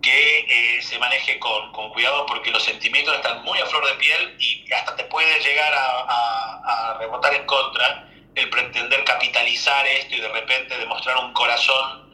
que 0.01 0.39
eh, 0.39 0.81
se 0.81 0.97
maneje 0.97 1.37
con, 1.39 1.71
cuidado 1.91 2.25
porque 2.25 2.49
los 2.51 2.63
sentimientos 2.63 3.13
están 3.15 3.43
muy 3.43 3.59
a 3.59 3.65
flor 3.65 3.85
de 3.85 3.95
piel 3.95 4.35
y 4.39 4.71
hasta 4.71 4.95
te 4.95 5.03
puede 5.03 5.39
llegar 5.41 5.73
a, 5.75 6.97
rebotar 6.99 7.33
en 7.33 7.45
contra 7.45 8.07
el 8.35 8.49
pretender 8.49 9.03
capitalizar 9.03 9.85
esto 9.87 10.15
y 10.15 10.21
de 10.21 10.27
repente 10.29 10.77
demostrar 10.77 11.17
un 11.17 11.33
corazón 11.33 12.11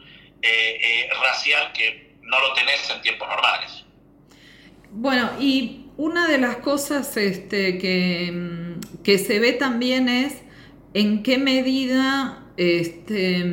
racial 1.20 1.72
que 1.72 2.16
no 2.22 2.40
lo 2.40 2.52
tenés 2.54 2.88
en 2.90 3.02
tiempos 3.02 3.28
normales. 3.28 3.84
Bueno, 4.90 5.30
y 5.38 5.87
una 5.98 6.28
de 6.28 6.38
las 6.38 6.56
cosas 6.56 7.16
este, 7.16 7.76
que, 7.76 8.76
que 9.02 9.18
se 9.18 9.40
ve 9.40 9.52
también 9.52 10.08
es 10.08 10.32
en 10.94 11.22
qué 11.24 11.38
medida 11.38 12.44
este, 12.56 13.44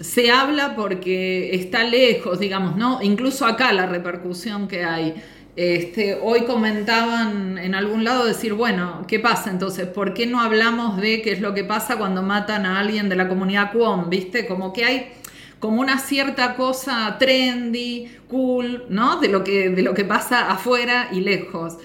se 0.00 0.30
habla 0.30 0.76
porque 0.76 1.54
está 1.54 1.82
lejos, 1.82 2.38
digamos, 2.38 2.76
¿no? 2.76 3.02
Incluso 3.02 3.46
acá 3.46 3.72
la 3.72 3.86
repercusión 3.86 4.68
que 4.68 4.84
hay. 4.84 5.14
Este, 5.56 6.18
hoy 6.22 6.44
comentaban 6.44 7.58
en 7.58 7.74
algún 7.74 8.04
lado 8.04 8.26
decir, 8.26 8.52
bueno, 8.52 9.04
¿qué 9.08 9.18
pasa 9.18 9.50
entonces? 9.50 9.86
¿Por 9.86 10.12
qué 10.12 10.26
no 10.26 10.40
hablamos 10.40 11.00
de 11.00 11.22
qué 11.22 11.32
es 11.32 11.40
lo 11.40 11.54
que 11.54 11.64
pasa 11.64 11.96
cuando 11.96 12.22
matan 12.22 12.66
a 12.66 12.78
alguien 12.78 13.08
de 13.08 13.16
la 13.16 13.26
comunidad 13.26 13.72
Quom? 13.72 14.10
¿Viste? 14.10 14.46
Como 14.46 14.72
que 14.74 14.84
hay 14.84 15.12
como 15.60 15.80
una 15.80 15.98
cierta 15.98 16.56
cosa 16.56 17.16
trendy, 17.18 18.10
cool, 18.28 18.86
¿no? 18.88 19.20
De 19.20 19.28
lo 19.28 19.44
que, 19.44 19.68
de 19.68 19.82
lo 19.82 19.94
que 19.94 20.04
pasa 20.04 20.50
afuera 20.50 21.10
y 21.12 21.20
lejos. 21.20 21.76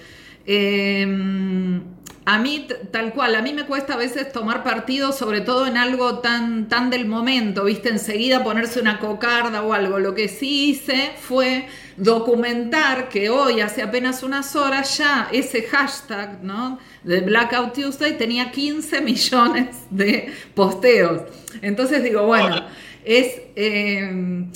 Em, 0.46 1.82
a 2.24 2.38
mí, 2.38 2.66
tal 2.90 3.12
cual, 3.12 3.36
a 3.36 3.42
mí 3.42 3.52
me 3.52 3.66
cuesta 3.66 3.94
a 3.94 3.96
veces 3.96 4.32
tomar 4.32 4.64
partido, 4.64 5.12
sobre 5.12 5.42
todo 5.42 5.66
en 5.66 5.76
algo 5.76 6.18
tan, 6.18 6.68
tan 6.68 6.90
del 6.90 7.06
momento, 7.06 7.64
¿viste? 7.64 7.90
Enseguida 7.90 8.42
ponerse 8.42 8.80
una 8.80 8.98
cocarda 8.98 9.62
o 9.62 9.72
algo. 9.72 10.00
Lo 10.00 10.14
que 10.14 10.26
sí 10.26 10.70
hice 10.70 11.12
fue 11.20 11.68
documentar 11.96 13.08
que 13.10 13.30
hoy, 13.30 13.60
hace 13.60 13.82
apenas 13.82 14.22
unas 14.22 14.56
horas, 14.56 14.98
ya 14.98 15.28
ese 15.30 15.62
hashtag, 15.62 16.42
¿no? 16.42 16.80
De 17.04 17.20
Blackout 17.20 17.74
Tuesday 17.74 18.16
tenía 18.16 18.50
15 18.50 19.02
millones 19.02 19.76
de 19.90 20.32
posteos. 20.54 21.22
Entonces 21.62 22.02
digo, 22.02 22.26
bueno, 22.26 22.64
es... 23.06 23.40
Eh, 23.56 24.46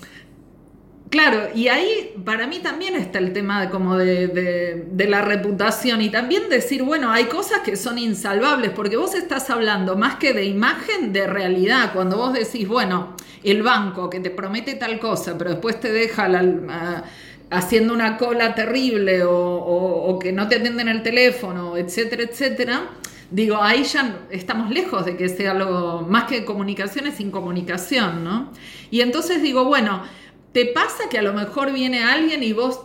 Claro, 1.11 1.49
y 1.57 1.67
ahí 1.67 2.15
para 2.25 2.47
mí 2.47 2.61
también 2.61 2.95
está 2.95 3.19
el 3.19 3.33
tema 3.33 3.63
de, 3.63 3.69
como 3.69 3.97
de, 3.97 5.07
la 5.09 5.23
reputación 5.23 6.01
y 6.03 6.09
también 6.09 6.49
decir, 6.49 6.85
bueno, 6.85 7.11
hay 7.11 7.25
cosas 7.25 7.61
que 7.65 7.75
son 7.75 7.99
insalvables, 7.99 8.71
porque 8.71 8.97
vos 8.97 9.17
estás 9.17 9.51
hablando 9.51 9.97
más 9.97 10.17
que 10.17 10.33
de 10.33 10.45
imagen, 10.45 11.13
de 11.13 11.27
realidad. 11.27 11.93
Cuando 11.93 12.17
vos 12.17 12.33
decís, 12.33 12.69
bueno, 12.69 13.17
el 13.43 13.65
banco 13.65 14.09
que 14.09 14.21
te 14.21 14.31
promete 14.31 14.75
tal 14.75 15.01
cosa, 15.01 15.37
pero 15.37 15.51
después 15.51 15.81
te 15.81 15.93
deja 15.93 16.29
haciendo 17.51 17.93
una 17.93 18.17
cola 18.17 18.55
terrible 18.55 19.25
o, 19.25 20.17
que 20.23 20.31
no 20.31 20.47
te 20.47 20.57
atienden 20.57 20.89
el 20.89 21.03
teléfono, 21.03 21.77
etcétera, 21.77 22.23
etcétera. 22.23 22.83
Digo, 23.31 23.63
ahí 23.63 23.85
ya 23.85 24.27
estamos 24.31 24.71
lejos 24.71 25.05
de 25.05 25.17
que 25.17 25.29
sea 25.29 25.53
algo 25.53 26.03
más 26.03 26.25
que 26.25 26.45
comunicación, 26.45 27.07
es 27.07 27.21
incomunicación, 27.21 28.25
¿no? 28.25 28.53
Y 28.91 29.03
entonces 29.03 29.41
digo, 29.41 29.65
bueno, 29.65 30.03
¿Te 30.53 30.67
pasa 30.67 31.09
que 31.09 31.19
a 31.19 31.23
lo 31.23 31.33
mejor 31.33 31.73
viene 31.73 32.03
alguien 32.03 32.43
y 32.43 32.53
vos 32.53 32.81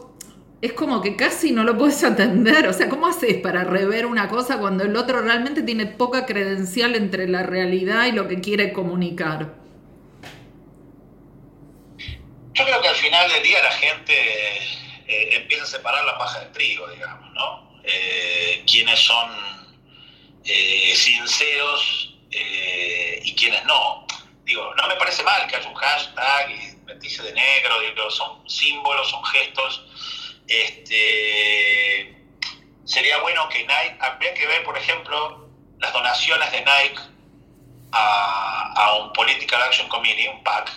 es 0.62 0.74
como 0.74 1.02
que 1.02 1.16
casi 1.16 1.52
no 1.52 1.64
lo 1.64 1.78
puedes 1.78 2.04
atender? 2.04 2.68
O 2.68 2.74
sea, 2.74 2.90
¿cómo 2.90 3.08
haces 3.08 3.42
para 3.42 3.64
rever 3.64 4.06
una 4.06 4.30
cosa 4.30 4.60
cuando 4.60 4.84
el 4.84 4.96
otro 4.96 5.22
realmente 5.22 5.64
tiene 5.64 5.88
poca 5.88 6.28
credencial 6.28 6.96
entre 6.96 7.28
la 7.28 7.42
realidad 7.42 8.06
y 8.06 8.12
lo 8.12 8.28
que 8.28 8.40
quiere 8.40 8.72
comunicar? 8.72 9.56
Yo 12.54 12.64
creo 12.64 12.82
que 12.82 12.88
al 12.88 12.96
final 12.96 13.30
del 13.32 13.44
día 13.44 13.64
la 13.64 13.72
gente 13.72 14.14
eh, 15.08 15.38
empieza 15.38 15.64
a 15.64 15.68
separar 15.68 16.06
la 16.06 16.18
paja 16.18 16.42
del 16.42 16.52
trigo, 16.52 16.88
digamos, 16.90 17.34
¿no? 17.34 17.80
Eh, 17.84 18.64
quiénes 18.70 19.00
son 19.00 19.30
eh, 20.46 20.94
sinceros 20.96 22.12
y 23.24 23.34
quiénes 23.36 23.64
no. 23.66 24.06
Digo, 24.44 24.74
no 24.76 24.88
me 24.88 24.96
parece 24.96 25.24
mal 25.24 25.48
que 25.48 25.56
haya 25.56 25.68
un 25.68 25.76
hashtag 25.76 26.52
y 26.52 26.76
vestirse 26.86 27.24
de 27.24 27.34
negro, 27.34 27.80
digo, 27.80 28.12
son 28.12 28.48
símbolos, 28.50 29.10
son 29.10 29.24
gestos. 29.26 29.86
Este, 30.48 32.16
sería 32.86 33.18
bueno 33.20 33.50
que 33.50 33.60
Nike, 33.60 33.98
habría 34.00 34.34
que 34.34 34.46
ver, 34.48 34.64
por 34.64 34.78
ejemplo, 34.78 35.50
las 35.80 35.92
donaciones 35.92 36.52
de 36.52 36.60
Nike 36.60 37.02
a, 37.92 38.98
un 39.02 39.14
Political 39.14 39.62
Action 39.64 39.88
Committee, 39.90 40.28
un 40.30 40.44
PAC, 40.44 40.72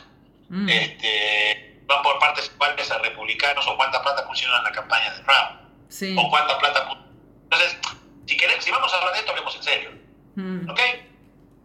mm. 0.49 0.69
este, 0.69 1.83
van 1.87 2.03
por 2.03 2.19
partes 2.19 2.51
iguales 2.55 2.91
a 2.91 2.99
republicanos 2.99 3.67
o 3.67 3.77
cuánta 3.77 4.03
plata 4.03 4.27
pusieron 4.27 4.57
en 4.59 4.65
la 4.65 4.73
campaña 4.73 5.13
de 5.15 5.23
Trump. 5.23 6.19
O 6.19 6.31
cuánta 6.31 6.59
plata 6.59 6.91
Entonces, 7.45 7.79
si, 8.27 8.37
queremos, 8.37 8.65
si 8.65 8.71
vamos 8.71 8.93
a 8.93 8.99
hablar 8.99 9.15
de 9.15 9.18
esto, 9.29 9.31
hablemos 9.31 9.57
en 9.57 9.63
serio. 9.63 9.91
Mm. 10.37 10.71
¿Ok? 10.71 10.81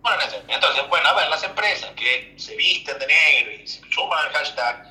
Bueno, 0.01 0.21
entonces, 0.49 0.87
bueno, 0.89 1.07
a 1.07 1.13
ver, 1.13 1.29
las 1.29 1.43
empresas 1.43 1.91
que 1.91 2.33
se 2.37 2.55
visten 2.57 2.99
de 2.99 3.07
negro 3.07 3.51
y 3.53 3.67
se 3.67 3.81
suman 3.89 4.19
al 4.19 4.33
hashtag, 4.33 4.89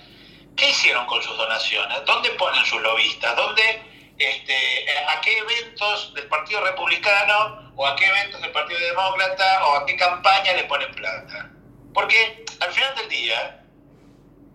¿qué 0.57 0.71
hicieron 0.71 1.05
con 1.07 1.23
sus 1.23 1.37
donaciones? 1.37 2.05
¿Dónde 2.07 2.31
ponen 2.31 2.65
sus 2.65 2.81
lobistas? 2.81 3.37
¿Dónde, 3.37 3.83
este, 4.17 4.87
¿A 5.09 5.21
qué 5.21 5.37
eventos 5.37 6.15
del 6.15 6.29
Partido 6.29 6.65
Republicano 6.65 7.73
o 7.77 7.87
a 7.87 7.95
qué 7.97 8.07
eventos 8.07 8.41
del 8.41 8.53
Partido 8.53 8.81
Demócrata 8.81 9.67
o 9.67 9.77
a 9.77 9.87
qué 9.87 9.97
campaña 9.97 10.55
le 10.55 10.65
ponen 10.65 10.95
plata? 10.95 11.51
Porque 11.93 12.45
al 12.61 12.73
final 12.73 12.95
del 12.97 13.09
día, 13.11 13.65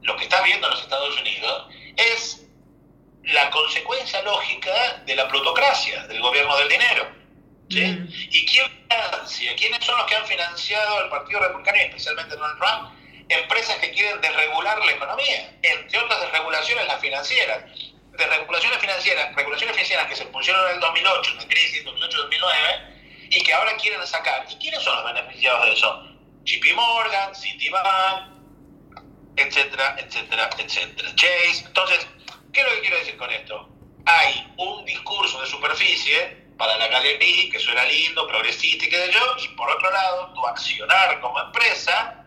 lo 0.01 0.15
que 0.15 0.23
está 0.23 0.41
viendo 0.41 0.65
en 0.65 0.73
los 0.73 0.81
Estados 0.81 1.19
Unidos 1.19 1.67
es 1.97 2.47
la 3.25 3.51
consecuencia 3.51 4.23
lógica 4.23 5.03
de 5.05 5.15
la 5.15 5.27
plutocracia, 5.27 6.07
del 6.07 6.19
gobierno 6.19 6.57
del 6.57 6.69
dinero. 6.69 7.16
Mm. 7.69 8.07
¿Y 8.09 8.45
quién 8.45 8.67
financia? 8.89 9.55
¿Quiénes 9.55 9.83
son 9.83 9.97
los 9.97 10.07
que 10.07 10.15
han 10.15 10.25
financiado 10.25 10.99
al 10.99 11.09
Partido 11.09 11.39
Republicano 11.41 11.77
y 11.77 11.81
especialmente 11.81 12.35
Donald 12.35 12.57
Trump? 12.59 12.93
Empresas 13.29 13.75
que 13.77 13.91
quieren 13.91 14.21
desregular 14.21 14.77
la 14.85 14.91
economía, 14.91 15.51
entre 15.61 15.99
otras 15.99 16.21
desregulaciones 16.21 16.87
las 16.87 17.01
financieras. 17.01 17.59
Desregulaciones 18.11 18.79
financieras, 18.79 19.35
regulaciones 19.35 19.75
financieras 19.75 20.07
que 20.07 20.15
se 20.15 20.25
pusieron 20.27 20.65
en 20.69 20.75
el 20.75 20.79
2008, 20.79 21.31
en 21.31 21.37
la 21.37 21.47
crisis 21.47 21.85
2008-2009, 21.85 23.29
y 23.29 23.43
que 23.43 23.53
ahora 23.53 23.75
quieren 23.75 24.07
sacar. 24.07 24.45
¿Y 24.49 24.55
quiénes 24.55 24.81
son 24.81 24.95
los 24.95 25.13
beneficiados 25.13 25.65
de 25.65 25.73
eso? 25.73 26.03
JP 26.45 26.73
Morgan, 26.75 27.35
Citibank, 27.35 28.37
etcétera, 29.35 29.97
etcétera, 29.99 30.49
etcétera. 30.57 31.15
Chase. 31.15 31.65
Entonces, 31.65 32.07
¿qué 32.53 32.61
es 32.61 32.67
lo 32.67 32.73
que 32.75 32.81
quiero 32.81 32.97
decir 32.97 33.17
con 33.17 33.29
esto? 33.29 33.69
Hay 34.05 34.53
un 34.57 34.85
discurso 34.85 35.41
de 35.41 35.47
superficie 35.47 36.46
para 36.57 36.77
la 36.77 36.87
galería, 36.87 37.51
que 37.51 37.59
suena 37.59 37.85
lindo, 37.85 38.27
progresista 38.27 38.85
y 38.85 38.89
qué 38.89 38.97
sé 38.97 39.11
yo, 39.13 39.19
y 39.43 39.47
por 39.55 39.69
otro 39.69 39.91
lado, 39.91 40.33
tu 40.33 40.45
accionar 40.47 41.19
como 41.21 41.39
empresa 41.39 42.25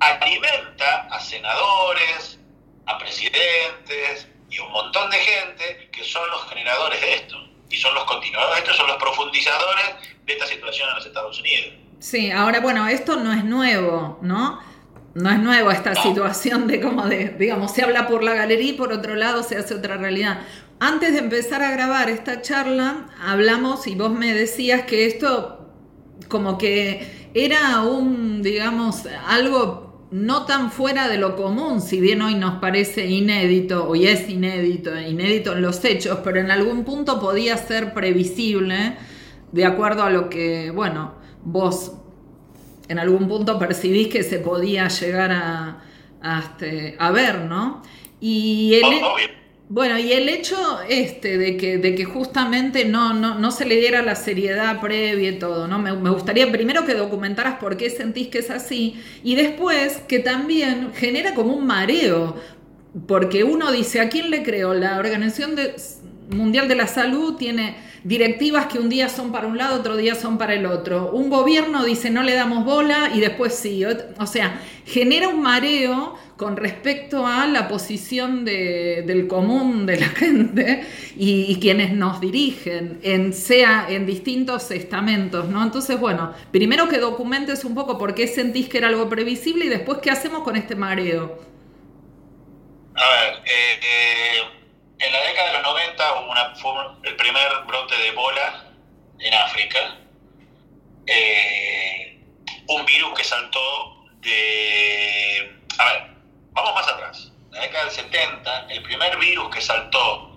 alimenta 0.00 1.08
a 1.10 1.20
senadores, 1.20 2.38
a 2.86 2.98
presidentes 2.98 4.28
y 4.50 4.58
un 4.58 4.70
montón 4.70 5.10
de 5.10 5.18
gente 5.18 5.88
que 5.92 6.04
son 6.04 6.28
los 6.30 6.48
generadores 6.48 7.00
de 7.00 7.14
esto, 7.14 7.36
y 7.68 7.76
son 7.76 7.94
los 7.94 8.04
continuadores 8.04 8.56
de 8.56 8.60
esto, 8.62 8.74
son 8.74 8.86
los 8.86 8.96
profundizadores 8.96 9.84
de 10.24 10.32
esta 10.32 10.46
situación 10.46 10.88
en 10.88 10.94
los 10.96 11.06
Estados 11.06 11.38
Unidos. 11.40 11.74
Sí, 11.98 12.30
ahora 12.30 12.60
bueno, 12.60 12.86
esto 12.88 13.16
no 13.16 13.32
es 13.32 13.44
nuevo, 13.44 14.18
¿no? 14.22 14.60
No 15.14 15.30
es 15.30 15.38
nuevo 15.38 15.70
esta 15.70 15.94
situación 15.94 16.66
de 16.66 16.78
como 16.78 17.06
de, 17.06 17.30
digamos, 17.30 17.72
se 17.72 17.82
habla 17.82 18.06
por 18.06 18.22
la 18.22 18.34
galería 18.34 18.72
y 18.72 18.74
por 18.74 18.92
otro 18.92 19.14
lado 19.14 19.42
se 19.42 19.56
hace 19.56 19.74
otra 19.74 19.96
realidad. 19.96 20.42
Antes 20.78 21.14
de 21.14 21.20
empezar 21.20 21.62
a 21.62 21.70
grabar 21.70 22.10
esta 22.10 22.42
charla, 22.42 23.06
hablamos 23.24 23.86
y 23.86 23.94
vos 23.94 24.10
me 24.10 24.34
decías 24.34 24.82
que 24.82 25.06
esto 25.06 25.70
como 26.28 26.58
que 26.58 27.30
era 27.32 27.82
un, 27.82 28.42
digamos, 28.42 29.04
algo 29.26 30.06
no 30.10 30.44
tan 30.44 30.70
fuera 30.70 31.08
de 31.08 31.16
lo 31.16 31.34
común, 31.34 31.80
si 31.80 31.98
bien 31.98 32.20
hoy 32.20 32.34
nos 32.34 32.60
parece 32.60 33.06
inédito, 33.06 33.88
hoy 33.88 34.06
es 34.06 34.28
inédito, 34.28 34.98
inédito 35.00 35.54
en 35.54 35.62
los 35.62 35.82
hechos, 35.82 36.18
pero 36.22 36.40
en 36.40 36.50
algún 36.50 36.84
punto 36.84 37.20
podía 37.20 37.56
ser 37.56 37.94
previsible 37.94 38.96
de 39.52 39.64
acuerdo 39.64 40.02
a 40.02 40.10
lo 40.10 40.28
que, 40.28 40.70
bueno, 40.70 41.14
vos 41.42 41.92
en 42.88 42.98
algún 42.98 43.28
punto 43.28 43.58
percibís 43.58 44.08
que 44.08 44.22
se 44.22 44.40
podía 44.40 44.88
llegar 44.88 45.32
a, 45.32 45.82
a, 46.22 46.38
este, 46.40 46.96
ver, 47.14 47.40
¿no? 47.46 47.82
Y 48.20 48.74
el, 48.74 49.00
bueno, 49.68 49.98
y 49.98 50.12
el 50.12 50.28
hecho 50.28 50.56
este 50.88 51.38
de 51.38 51.56
que, 51.56 51.78
de 51.78 51.94
que 51.96 52.04
justamente 52.04 52.84
no, 52.84 53.12
no, 53.14 53.50
se 53.50 53.64
le 53.64 53.76
diera 53.76 54.00
la 54.02 54.14
seriedad 54.14 54.80
previa 54.80 55.30
y 55.30 55.38
todo, 55.38 55.66
¿no? 55.66 55.78
Me, 55.78 55.92
me, 55.92 56.10
gustaría 56.10 56.50
primero 56.52 56.84
que 56.84 56.94
documentaras 56.94 57.58
por 57.58 57.76
qué 57.76 57.90
sentís 57.90 58.28
que 58.28 58.38
es 58.38 58.50
así 58.50 59.02
y 59.24 59.34
después 59.34 60.02
que 60.06 60.20
también 60.20 60.92
genera 60.94 61.34
como 61.34 61.52
un 61.52 61.66
mareo, 61.66 62.36
porque 63.08 63.42
uno 63.42 63.72
dice, 63.72 64.00
¿a 64.00 64.08
quién 64.08 64.30
le 64.30 64.44
creo? 64.44 64.72
La 64.72 64.98
Organización 64.98 65.56
Mundial 66.30 66.68
de 66.68 66.76
la 66.76 66.86
Salud 66.86 67.34
tiene 67.34 67.76
directivas 68.06 68.66
que 68.66 68.78
un 68.78 68.88
día 68.88 69.08
son 69.08 69.32
para 69.32 69.48
un 69.48 69.58
lado, 69.58 69.80
otro 69.80 69.96
día 69.96 70.14
son 70.14 70.38
para 70.38 70.54
el 70.54 70.64
otro. 70.64 71.10
Un 71.10 71.28
gobierno 71.28 71.84
dice 71.84 72.08
no 72.08 72.22
le 72.22 72.34
damos 72.34 72.64
bola 72.64 73.10
y 73.12 73.20
después 73.20 73.54
sí. 73.54 73.84
O 73.84 74.26
sea, 74.26 74.60
genera 74.84 75.28
un 75.28 75.42
mareo 75.42 76.14
con 76.36 76.56
respecto 76.56 77.26
a 77.26 77.46
la 77.46 77.66
posición 77.66 78.44
del 78.44 79.26
común 79.26 79.86
de 79.86 79.98
la 79.98 80.06
gente 80.20 80.84
y, 81.16 81.56
quienes 81.56 81.94
nos 81.94 82.20
dirigen, 82.20 83.00
en, 83.02 83.32
sea 83.32 83.86
en 83.88 84.06
distintos 84.06 84.70
estamentos, 84.70 85.48
¿no? 85.48 85.62
Entonces, 85.62 85.98
bueno, 85.98 86.32
primero 86.52 86.88
que 86.88 86.98
documentes 86.98 87.64
un 87.64 87.74
poco 87.74 87.98
por 87.98 88.14
qué 88.14 88.28
sentís 88.28 88.68
que 88.68 88.78
era 88.78 88.88
algo 88.88 89.08
previsible 89.08 89.64
y 89.64 89.68
después 89.68 89.98
qué 90.00 90.10
hacemos 90.10 90.42
con 90.42 90.54
este 90.54 90.76
mareo. 90.76 91.40
A 92.94 93.10
ver, 93.10 93.34
eh, 93.44 93.80
eh, 93.82 94.65
en 94.98 95.12
la 95.12 95.20
década 95.20 95.48
de 95.48 95.52
los 95.54 95.62
90 95.62 96.12
hubo 96.14 96.30
una, 96.30 96.54
fue 96.56 96.72
el 97.04 97.16
primer 97.16 97.48
brote 97.66 97.96
de 97.96 98.08
Ebola 98.08 98.64
en 99.18 99.34
África 99.34 99.98
eh, 101.06 102.18
un 102.68 102.84
virus 102.84 103.16
que 103.16 103.24
saltó 103.24 104.04
de... 104.20 105.60
A 105.78 105.84
ver, 105.84 106.10
vamos 106.52 106.74
más 106.74 106.88
atrás. 106.88 107.32
En 107.46 107.52
la 107.52 107.60
década 107.60 107.84
del 107.84 107.94
70, 107.94 108.66
el 108.70 108.82
primer 108.82 109.16
virus 109.18 109.54
que 109.54 109.60
saltó 109.60 110.36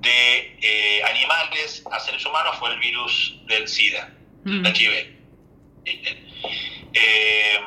de 0.00 0.58
eh, 0.60 1.02
animales 1.04 1.84
a 1.90 2.00
seres 2.00 2.24
humanos 2.26 2.56
fue 2.58 2.70
el 2.70 2.80
virus 2.80 3.36
del 3.46 3.68
SIDA, 3.68 4.10
el 4.44 4.66
HIV. 4.66 5.16
Eh, 6.94 7.60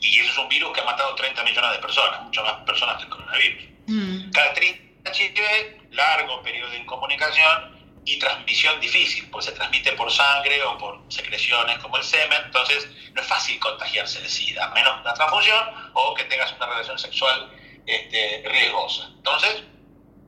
y 0.00 0.18
eso 0.20 0.30
es 0.32 0.38
un 0.38 0.48
virus 0.48 0.72
que 0.72 0.80
ha 0.80 0.84
matado 0.84 1.14
30 1.14 1.44
millones 1.44 1.72
de 1.72 1.78
personas, 1.78 2.22
muchas 2.22 2.44
más 2.44 2.54
personas 2.64 2.96
que 2.96 3.04
el 3.04 3.10
coronavirus. 3.10 3.64
Mm. 3.86 4.30
Característica 4.30 4.87
HIV, 5.12 5.92
largo 5.92 6.42
periodo 6.42 6.70
de 6.70 6.78
incomunicación 6.78 7.78
y 8.04 8.18
transmisión 8.18 8.80
difícil, 8.80 9.28
pues 9.30 9.44
se 9.44 9.52
transmite 9.52 9.92
por 9.92 10.10
sangre 10.10 10.62
o 10.62 10.78
por 10.78 11.00
secreciones 11.08 11.78
como 11.78 11.98
el 11.98 12.04
semen, 12.04 12.40
entonces 12.44 12.88
no 13.12 13.20
es 13.20 13.26
fácil 13.26 13.58
contagiarse 13.60 14.20
de 14.22 14.28
SIDA, 14.28 14.68
menos 14.70 15.00
una 15.00 15.12
transfusión 15.14 15.90
o 15.92 16.14
que 16.14 16.24
tengas 16.24 16.52
una 16.54 16.66
relación 16.66 16.98
sexual 16.98 17.50
este, 17.86 18.44
riesgosa. 18.48 19.10
Entonces, 19.16 19.62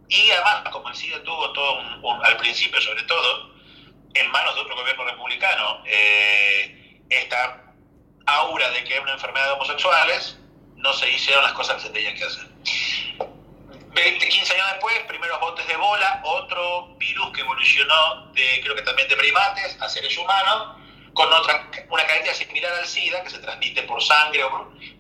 y 0.08 0.30
además, 0.30 0.68
como 0.70 0.88
el 0.88 0.96
SIDA 0.96 1.22
tuvo 1.22 1.52
todo 1.52 1.80
un, 2.02 2.25
al 2.25 2.37
principio 2.37 2.80
sobre 2.80 3.02
todo, 3.04 3.50
en 4.14 4.30
manos 4.30 4.54
de 4.54 4.60
otro 4.60 4.76
gobierno 4.76 5.04
republicano, 5.04 5.82
eh, 5.87 7.00
esta 7.08 7.72
aura 8.26 8.70
de 8.70 8.84
que 8.84 8.94
era 8.94 9.02
una 9.02 9.12
enfermedad 9.12 9.46
de 9.46 9.52
homosexuales, 9.52 10.37
no 10.76 10.92
se 10.92 11.10
hicieron 11.10 11.42
las 11.44 11.52
cosas 11.52 11.76
que 11.76 11.82
se 11.82 11.90
tenían 11.90 12.14
que 12.14 12.25
hacer. 12.25 12.46
20, 13.92 14.28
15 14.28 14.54
años 14.54 14.66
después, 14.73 14.99
primeros 15.09 15.40
botes 15.40 15.66
de 15.66 15.76
bola, 15.76 16.20
otro 16.25 16.94
virus 16.97 17.32
que 17.32 17.40
evolucionó 17.40 18.26
de, 18.32 18.61
creo 18.62 18.76
que 18.76 18.82
también 18.82 19.09
de 19.09 19.16
primates 19.16 19.76
a 19.80 19.88
seres 19.88 20.16
humanos, 20.16 20.76
con 21.12 21.32
otra, 21.32 21.68
una 21.88 22.06
cadencia 22.06 22.35
similar 22.35 22.73
al 22.73 22.87
SIDA, 22.87 23.23
que 23.25 23.30
se 23.30 23.38
transmite 23.38 23.82
por 23.82 24.02
sangre, 24.02 24.44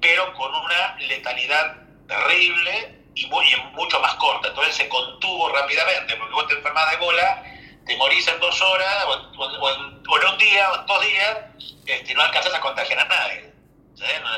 pero 0.00 0.32
con 0.34 0.52
una 0.54 0.96
letalidad 0.98 1.76
terrible 2.08 3.00
y, 3.14 3.26
muy, 3.26 3.46
mucho 3.72 4.00
más 4.00 4.14
corta. 4.14 4.48
Entonces 4.48 4.74
se 4.74 4.88
contuvo 4.88 5.48
rápidamente, 5.50 6.16
porque 6.16 6.34
vos 6.34 6.48
te 6.48 6.54
enfermas 6.54 6.90
de 6.90 6.96
bola, 6.96 7.44
te 7.86 7.96
morís 7.96 8.26
en 8.26 8.40
dos 8.40 8.60
horas, 8.60 9.04
o, 9.06 9.70
en, 9.70 10.28
un 10.28 10.38
día, 10.38 10.72
o 10.72 10.80
en 10.80 10.86
dos 10.86 11.00
días, 11.02 11.38
este, 11.86 12.14
no 12.14 12.22
alcanzas 12.22 12.54
a 12.54 12.60
contagiar 12.60 12.98
a 12.98 13.04
nadie. 13.04 13.50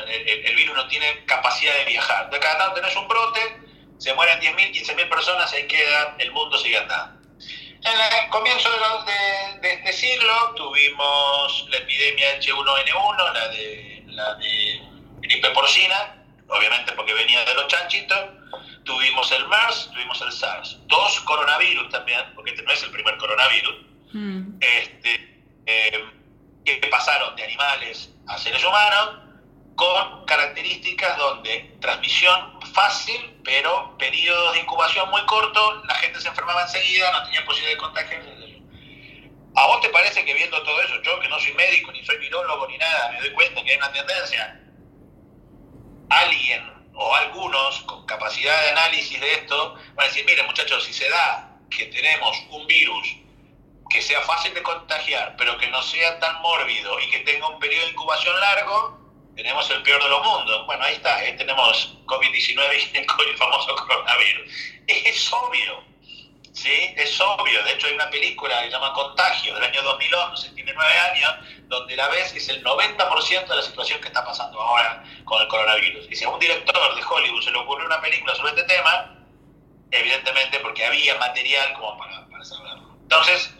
El, 0.07 0.55
virus 0.55 0.75
no 0.75 0.87
tiene 0.87 1.25
capacidad 1.25 1.73
de 1.75 1.85
viajar. 1.85 2.29
De 2.29 2.39
cada 2.39 2.57
tanto 2.57 2.75
tenés 2.75 2.95
un 2.95 3.07
brote, 3.07 3.62
se 3.97 4.13
mueren 4.13 4.39
10.000, 4.39 4.73
15.000 4.73 5.09
personas, 5.09 5.51
ahí 5.53 5.67
queda, 5.67 6.15
el 6.19 6.31
mundo 6.31 6.57
sigue 6.57 6.77
andando. 6.77 7.21
En 7.85 7.99
el 7.99 8.29
comienzo 8.29 8.69
de, 9.61 9.73
este 9.73 9.93
siglo 9.93 10.53
tuvimos 10.55 11.67
la 11.69 11.77
epidemia 11.77 12.39
H1N1, 12.39 13.33
la 13.33 13.47
de, 13.49 14.03
la 14.07 14.35
de 14.35 14.81
gripe 15.19 15.49
porcina, 15.49 16.15
obviamente 16.47 16.93
porque 16.93 17.13
venía 17.13 17.43
de 17.43 17.53
los 17.55 17.67
chanchitos. 17.67 18.19
Tuvimos 18.85 19.31
el 19.31 19.47
MERS, 19.47 19.89
tuvimos 19.93 20.21
el 20.21 20.31
SARS. 20.31 20.77
Dos 20.87 21.19
coronavirus 21.21 21.89
también, 21.89 22.21
porque 22.35 22.51
este 22.51 22.63
no 22.63 22.71
es 22.71 22.83
el 22.83 22.91
primer 22.91 23.17
coronavirus. 23.17 23.75
Mm. 24.11 24.59
Este, 24.61 25.43
eh, 25.65 26.05
que 26.65 26.87
pasaron 26.87 27.35
de 27.35 27.43
animales 27.43 28.09
a 28.27 28.37
seres 28.37 28.63
humanos 28.63 29.22
con 29.75 30.25
características 30.25 31.17
donde 31.17 31.75
transmisión 31.81 32.59
fácil, 32.73 33.39
pero 33.43 33.97
periodos 33.97 34.53
de 34.53 34.59
incubación 34.59 35.09
muy 35.09 35.25
cortos, 35.25 35.85
la 35.85 35.95
gente 35.95 36.19
se 36.19 36.27
enfermaba 36.27 36.63
enseguida, 36.63 37.11
no 37.11 37.23
tenía 37.23 37.45
posibilidad 37.45 37.73
de 37.73 37.77
contagio. 37.77 38.19
¿A 39.55 39.67
vos 39.67 39.81
te 39.81 39.89
parece 39.89 40.25
que 40.25 40.33
viendo 40.33 40.61
todo 40.63 40.81
eso, 40.81 41.01
yo 41.03 41.19
que 41.19 41.29
no 41.29 41.39
soy 41.39 41.53
médico, 41.53 41.91
ni 41.91 42.03
soy 42.03 42.17
virólogo, 42.17 42.67
ni 42.67 42.77
nada, 42.77 43.11
me 43.11 43.19
doy 43.19 43.31
cuenta 43.33 43.63
que 43.63 43.71
hay 43.71 43.77
una 43.77 43.91
tendencia? 43.91 44.59
Alguien 46.09 46.91
o 46.95 47.15
algunos 47.15 47.81
con 47.81 48.05
capacidad 48.05 48.59
de 48.63 48.69
análisis 48.71 49.19
de 49.19 49.33
esto 49.33 49.75
van 49.95 50.05
a 50.05 50.07
decir, 50.07 50.25
miren 50.25 50.45
muchachos, 50.47 50.83
si 50.83 50.93
se 50.93 51.07
da 51.09 51.57
que 51.69 51.85
tenemos 51.85 52.37
un 52.49 52.65
virus 52.67 53.15
que 53.89 54.01
sea 54.01 54.21
fácil 54.21 54.53
de 54.53 54.63
contagiar, 54.63 55.35
pero 55.37 55.57
que 55.57 55.67
no 55.67 55.81
sea 55.83 56.19
tan 56.19 56.41
mórbido 56.41 56.99
y 56.99 57.09
que 57.11 57.19
tenga 57.19 57.47
un 57.47 57.59
periodo 57.59 57.85
de 57.85 57.91
incubación 57.91 58.39
largo, 58.39 59.02
tenemos 59.35 59.69
el 59.69 59.81
peor 59.83 60.01
de 60.01 60.09
los 60.09 60.23
mundos. 60.23 60.65
Bueno, 60.65 60.83
ahí 60.83 60.95
está, 60.95 61.23
¿eh? 61.25 61.33
tenemos 61.33 61.97
COVID-19 62.05 62.93
y 62.93 62.97
el 63.29 63.37
famoso 63.37 63.75
coronavirus. 63.75 64.51
Es 64.87 65.33
obvio, 65.33 65.83
¿sí? 66.51 66.93
Es 66.95 67.19
obvio. 67.19 67.63
De 67.63 67.73
hecho, 67.73 67.87
hay 67.87 67.93
una 67.93 68.09
película 68.09 68.59
que 68.59 68.65
se 68.65 68.71
llama 68.71 68.93
Contagio, 68.93 69.55
del 69.55 69.63
año 69.63 69.81
2011, 69.81 70.49
tiene 70.49 70.73
nueve 70.73 70.93
años, 71.11 71.33
donde 71.67 71.95
la 71.95 72.07
ves 72.09 72.33
es 72.35 72.49
el 72.49 72.63
90% 72.63 73.47
de 73.47 73.55
la 73.55 73.61
situación 73.61 73.99
que 74.01 74.07
está 74.07 74.23
pasando 74.23 74.59
ahora 74.61 75.03
con 75.25 75.41
el 75.41 75.47
coronavirus. 75.47 76.07
Y 76.11 76.15
si 76.15 76.25
a 76.25 76.29
un 76.29 76.39
director 76.39 76.95
de 76.95 77.03
Hollywood 77.03 77.43
se 77.43 77.51
le 77.51 77.57
ocurrió 77.57 77.85
una 77.85 78.01
película 78.01 78.35
sobre 78.35 78.51
este 78.51 78.63
tema, 78.63 79.15
evidentemente 79.91 80.59
porque 80.59 80.85
había 80.85 81.15
material 81.17 81.73
como 81.73 81.97
para, 81.97 82.27
para 82.27 82.43
saberlo. 82.43 82.97
Entonces, 83.01 83.53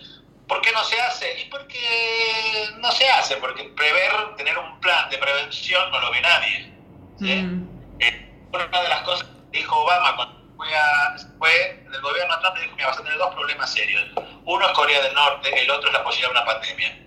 ¿Por 0.48 0.62
qué 0.62 0.72
no 0.72 0.84
se 0.84 1.00
hace? 1.00 1.40
Y 1.42 1.46
porque 1.46 2.70
no 2.78 2.92
se 2.92 3.08
hace, 3.10 3.38
porque 3.38 3.64
prever, 3.76 4.36
tener 4.36 4.58
un 4.58 4.80
plan 4.80 5.10
de 5.10 5.18
prevención 5.18 5.90
no 5.92 6.00
lo 6.00 6.12
ve 6.12 6.22
nadie. 6.22 6.74
Mm. 7.20 7.68
Eh, 8.00 8.48
una 8.52 8.82
de 8.82 8.90
las 8.90 9.02
cosas 9.04 9.28
que 9.52 9.60
dijo 9.60 9.76
Obama 9.76 10.16
cuando 10.16 10.56
fue, 10.58 10.76
a, 10.76 11.16
fue 11.40 11.84
del 11.90 12.02
gobierno 12.02 12.40
Trump, 12.42 12.58
dijo 12.58 12.76
que 12.76 12.86
vas 12.86 12.98
a 12.98 13.04
tener 13.04 13.18
dos 13.18 13.34
problemas 13.34 13.72
serios. 13.72 14.04
Uno 14.46 14.66
es 14.66 14.72
Corea 14.74 15.02
del 15.02 15.14
Norte, 15.14 15.62
el 15.62 15.70
otro 15.70 15.88
es 15.88 15.94
la 15.94 16.04
posibilidad 16.04 16.34
de 16.34 16.40
una 16.40 16.46
pandemia. 16.46 17.00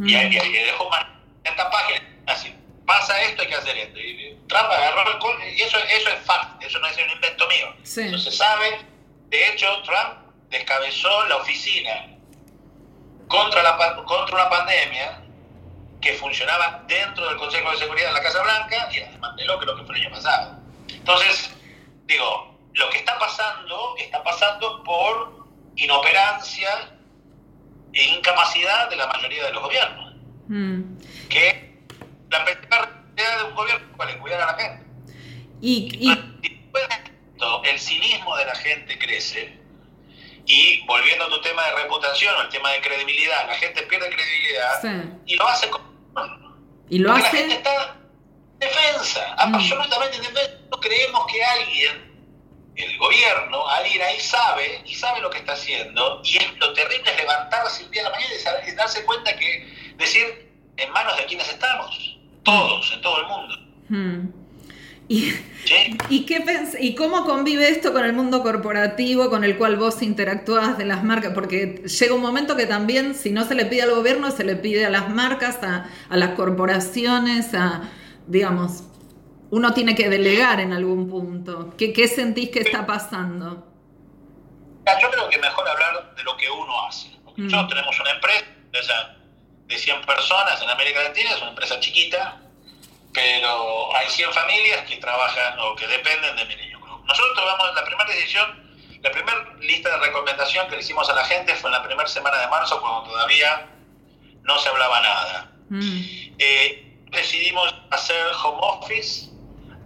Y, 0.00 0.14
ahí, 0.16 0.52
dejó 0.52 0.90
más 0.90 1.06
esta 1.44 1.70
página 1.70 2.00
así. 2.26 2.52
Pasa 2.84 3.22
esto, 3.22 3.42
hay 3.42 3.48
que 3.48 3.54
hacer 3.54 3.76
esto. 3.76 3.98
Y 4.00 4.36
Trump 4.48 4.68
agarró 4.70 5.02
el 5.12 5.54
y 5.54 5.62
eso, 5.62 5.78
eso 5.78 6.10
es 6.10 6.20
fact, 6.24 6.62
eso 6.62 6.78
no 6.80 6.88
es 6.88 6.96
un 6.96 7.10
invento 7.10 7.48
mío. 7.48 7.74
Eso 7.82 8.18
se 8.18 8.32
sabe. 8.32 8.80
De 9.28 9.48
hecho, 9.48 9.82
Trump 9.82 10.23
descabezó 10.50 11.26
la 11.26 11.36
oficina 11.36 12.06
contra, 13.28 13.62
la, 13.62 13.76
contra 14.04 14.34
una 14.34 14.48
pandemia 14.48 15.20
que 16.00 16.12
funcionaba 16.14 16.84
dentro 16.86 17.26
del 17.28 17.36
Consejo 17.38 17.70
de 17.70 17.78
Seguridad 17.78 18.08
de 18.08 18.12
la 18.14 18.22
Casa 18.22 18.42
Blanca 18.42 18.88
y 18.92 19.00
la 19.00 19.10
desmanteló, 19.10 19.58
creo 19.58 19.76
que 19.76 19.84
fue 19.84 19.96
el 19.96 20.02
año 20.02 20.10
pasado. 20.14 20.58
Entonces, 20.88 21.50
digo, 22.04 22.58
lo 22.74 22.90
que 22.90 22.98
está 22.98 23.18
pasando 23.18 23.94
está 23.98 24.22
pasando 24.22 24.82
por 24.82 25.46
inoperancia 25.76 26.90
e 27.92 28.04
incapacidad 28.04 28.90
de 28.90 28.96
la 28.96 29.06
mayoría 29.06 29.44
de 29.44 29.52
los 29.52 29.62
gobiernos. 29.62 30.14
Mm. 30.48 30.98
Que 31.28 31.78
la 32.28 32.44
principal 32.44 33.04
de 33.14 33.22
un 33.48 33.54
gobierno 33.54 34.04
es 34.08 34.16
cuidar 34.16 34.42
a 34.42 34.46
la 34.46 34.54
gente. 34.54 34.86
Y, 35.60 36.10
y... 36.10 36.10
el 37.64 37.78
cinismo 37.78 38.36
de 38.36 38.44
la 38.44 38.54
gente 38.56 38.98
crece, 38.98 39.58
y 40.46 40.84
volviendo 40.86 41.24
a 41.24 41.28
tu 41.28 41.40
tema 41.40 41.64
de 41.66 41.82
reputación 41.82 42.34
el 42.42 42.48
tema 42.50 42.70
de 42.72 42.80
credibilidad, 42.80 43.46
la 43.46 43.54
gente 43.54 43.82
pierde 43.82 44.10
credibilidad 44.10 45.16
y 45.26 45.36
lo 45.36 45.48
hace 45.48 45.70
con... 45.70 45.82
Y 46.88 46.98
lo 46.98 47.12
hace... 47.12 47.22
La 47.22 47.30
gente 47.30 47.54
está 47.54 47.96
defensa, 48.58 49.36
mm. 49.36 49.54
absolutamente 49.54 50.18
defensa. 50.18 50.58
No 50.70 50.80
creemos 50.80 51.26
que 51.26 51.42
alguien, 51.42 52.72
el 52.76 52.98
gobierno, 52.98 53.68
alguien 53.68 54.02
ahí 54.02 54.20
sabe 54.20 54.82
y 54.84 54.94
sabe 54.94 55.20
lo 55.20 55.30
que 55.30 55.38
está 55.38 55.52
haciendo 55.52 56.20
y 56.24 56.36
es 56.36 56.58
lo 56.58 56.72
terrible 56.74 57.10
es 57.10 57.16
levantarse 57.16 57.84
un 57.84 57.90
día 57.90 58.06
a 58.06 58.10
la 58.10 58.16
mañana 58.16 58.34
y, 58.66 58.72
darse 58.72 59.04
cuenta 59.04 59.36
que 59.36 59.94
decir 59.96 60.52
en 60.76 60.90
manos 60.92 61.16
de 61.16 61.24
quienes 61.26 61.48
estamos, 61.48 62.18
todos, 62.42 62.92
en 62.92 63.00
todo 63.00 63.20
el 63.20 63.26
mundo. 63.26 63.54
Mm. 63.88 64.43
¿Y, 65.06 65.34
¿y, 66.08 66.24
qué 66.24 66.42
¿Y 66.80 66.94
cómo 66.94 67.24
convive 67.24 67.68
esto 67.68 67.92
con 67.92 68.04
el 68.04 68.14
mundo 68.14 68.42
corporativo 68.42 69.28
con 69.28 69.44
el 69.44 69.58
cual 69.58 69.76
vos 69.76 70.00
interactúas 70.02 70.78
de 70.78 70.86
las 70.86 71.04
marcas? 71.04 71.32
Porque 71.34 71.82
llega 71.86 72.14
un 72.14 72.22
momento 72.22 72.56
que 72.56 72.66
también, 72.66 73.14
si 73.14 73.30
no 73.30 73.44
se 73.44 73.54
le 73.54 73.66
pide 73.66 73.82
al 73.82 73.90
gobierno, 73.90 74.30
se 74.30 74.44
le 74.44 74.56
pide 74.56 74.86
a 74.86 74.90
las 74.90 75.10
marcas, 75.10 75.58
a, 75.62 75.90
las 76.08 76.30
corporaciones, 76.30 77.52
a, 77.54 77.90
digamos, 78.26 78.84
uno 79.50 79.74
tiene 79.74 79.94
que 79.94 80.08
delegar 80.08 80.60
en 80.60 80.72
algún 80.72 81.08
punto. 81.08 81.74
¿Qué, 81.76 81.92
qué 81.92 82.08
sentís 82.08 82.48
que 82.48 82.60
está 82.60 82.86
pasando? 82.86 83.68
Yo 85.00 85.10
creo 85.10 85.28
que 85.28 85.38
mejor 85.38 85.68
hablar 85.68 86.14
de 86.14 86.22
lo 86.22 86.36
que 86.36 86.50
uno 86.50 86.86
hace. 86.86 87.10
Nosotros 87.36 87.64
mm. 87.64 87.68
tenemos 87.68 88.00
una 88.00 88.10
empresa 88.10 89.16
de 89.66 89.78
100 89.78 90.02
personas 90.02 90.62
en 90.62 90.70
América 90.70 91.02
Latina, 91.02 91.30
es 91.30 91.40
una 91.40 91.50
empresa 91.50 91.78
chiquita, 91.80 92.40
pero 93.14 93.96
hay 93.96 94.08
100 94.10 94.32
familias 94.32 94.82
que 94.88 94.96
trabajan 94.96 95.58
o 95.60 95.74
que 95.76 95.86
dependen 95.86 96.36
de 96.36 96.44
mi 96.46 96.56
niño 96.56 96.80
club. 96.80 97.00
Nosotros 97.06 97.34
tomamos 97.36 97.74
la 97.74 97.84
primera 97.84 98.10
decisión, 98.10 98.76
la 99.02 99.10
primera 99.12 99.54
lista 99.60 99.88
de 99.90 99.98
recomendación 99.98 100.68
que 100.68 100.74
le 100.76 100.82
hicimos 100.82 101.08
a 101.08 101.14
la 101.14 101.24
gente 101.24 101.54
fue 101.54 101.70
en 101.70 101.74
la 101.74 101.82
primera 101.84 102.08
semana 102.08 102.38
de 102.38 102.48
marzo, 102.48 102.80
cuando 102.80 103.04
todavía 103.10 103.68
no 104.42 104.58
se 104.58 104.68
hablaba 104.68 105.00
nada. 105.00 105.52
Mm. 105.70 106.02
Eh, 106.38 106.98
decidimos 107.12 107.72
hacer 107.90 108.26
home 108.42 108.58
office 108.60 109.30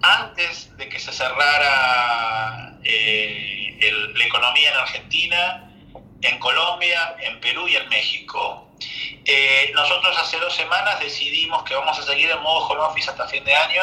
antes 0.03 0.75
de 0.77 0.89
que 0.89 0.99
se 0.99 1.13
cerrara 1.13 2.79
eh, 2.83 3.79
la 4.15 4.25
economía 4.25 4.71
en 4.71 4.77
Argentina, 4.77 5.71
en 6.23 6.39
Colombia, 6.39 7.17
en 7.21 7.41
Perú 7.41 7.69
y 7.69 7.77
en 7.77 7.89
México. 7.91 8.68
Eh, 9.25 9.71
nosotros 9.75 10.17
hace 10.19 10.39
dos 10.39 10.55
semanas 10.55 11.01
decidimos 11.01 11.63
que 11.65 11.75
vamos 11.75 11.99
a 11.99 12.03
seguir 12.03 12.31
en 12.31 12.41
modo 12.41 12.67
home 12.67 12.81
office 12.81 13.11
hasta 13.11 13.27
fin 13.29 13.45
de 13.45 13.55
año 13.55 13.83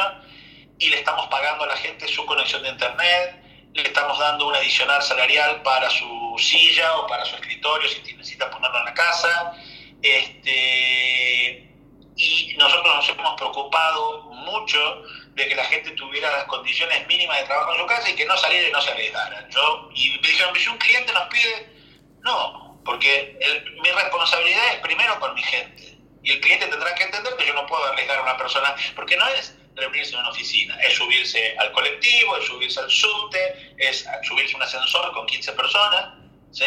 y 0.80 0.90
le 0.90 0.98
estamos 0.98 1.28
pagando 1.28 1.64
a 1.64 1.68
la 1.68 1.78
gente 1.78 2.08
su 2.08 2.26
conexión 2.26 2.64
de 2.64 2.70
internet, 2.70 3.42
le 3.74 3.82
estamos 3.84 4.18
dando 4.20 4.48
un 4.48 4.56
adicional 4.56 5.02
salarial 5.02 5.62
para 5.62 5.90
su 5.90 6.36
silla 6.38 6.96
o 6.98 7.08
para 7.08 7.26
su 7.26 7.36
escritorio 7.36 7.88
si 7.90 8.02
necesita 8.14 8.50
ponerlo 8.50 8.80
en 8.80 8.86
la 8.86 8.94
casa. 8.94 9.54
Este, 10.02 11.70
y 12.16 12.56
nosotros 12.58 12.96
nos 12.96 13.10
hemos 13.10 13.36
preocupado 13.36 14.24
mucho 14.32 15.04
de 15.34 15.48
que 15.48 15.56
la 15.56 15.66
gente 15.66 15.92
tuviera 15.92 16.32
las 16.32 16.46
condiciones 16.46 17.06
mínimas 17.08 17.40
de 17.40 17.46
trabajo 17.46 17.74
en 17.74 17.82
su 17.82 17.86
casa 17.88 18.10
y 18.10 18.16
que 18.16 18.26
no 18.26 18.38
saliera 18.38 18.70
y 18.70 18.72
no 18.72 18.82
se 18.82 18.92
arriesgara. 18.92 19.48
Yo, 19.50 19.90
y 19.94 20.12
me 20.12 20.28
dijeron, 20.28 20.56
si 20.56 20.70
un 20.70 20.78
cliente 20.78 21.12
nos 21.12 21.28
pide, 21.28 21.74
no, 22.22 22.65
porque 22.86 23.38
mi 23.82 23.90
responsabilidad 23.90 24.74
es 24.74 24.80
primero 24.80 25.20
con 25.20 25.34
mi 25.34 25.44
gente. 25.44 25.98
Y 26.24 26.32
el 26.32 26.40
cliente 26.40 26.68
tendrá 26.68 26.96
que 26.96 27.04
entender 27.04 27.36
que 27.36 27.46
yo 27.46 27.54
no 27.54 27.66
puedo 27.68 27.84
arriesgar 27.86 28.20
a 28.20 28.22
una 28.24 28.38
persona, 28.38 28.76
porque 28.96 29.18
no 29.18 29.28
es 29.28 29.58
reunirse 29.76 30.14
en 30.14 30.20
una 30.20 30.30
oficina, 30.30 30.80
es 30.82 30.94
subirse 30.94 31.56
al 31.60 31.72
colectivo, 31.74 32.38
es 32.38 32.46
subirse 32.46 32.80
al 32.80 32.90
subte, 32.90 33.76
es 33.78 34.08
subirse 34.24 34.54
a 34.54 34.58
un 34.58 34.64
ascensor 34.64 35.12
con 35.14 35.26
15 35.26 35.52
personas, 35.52 36.14
¿sí? 36.52 36.64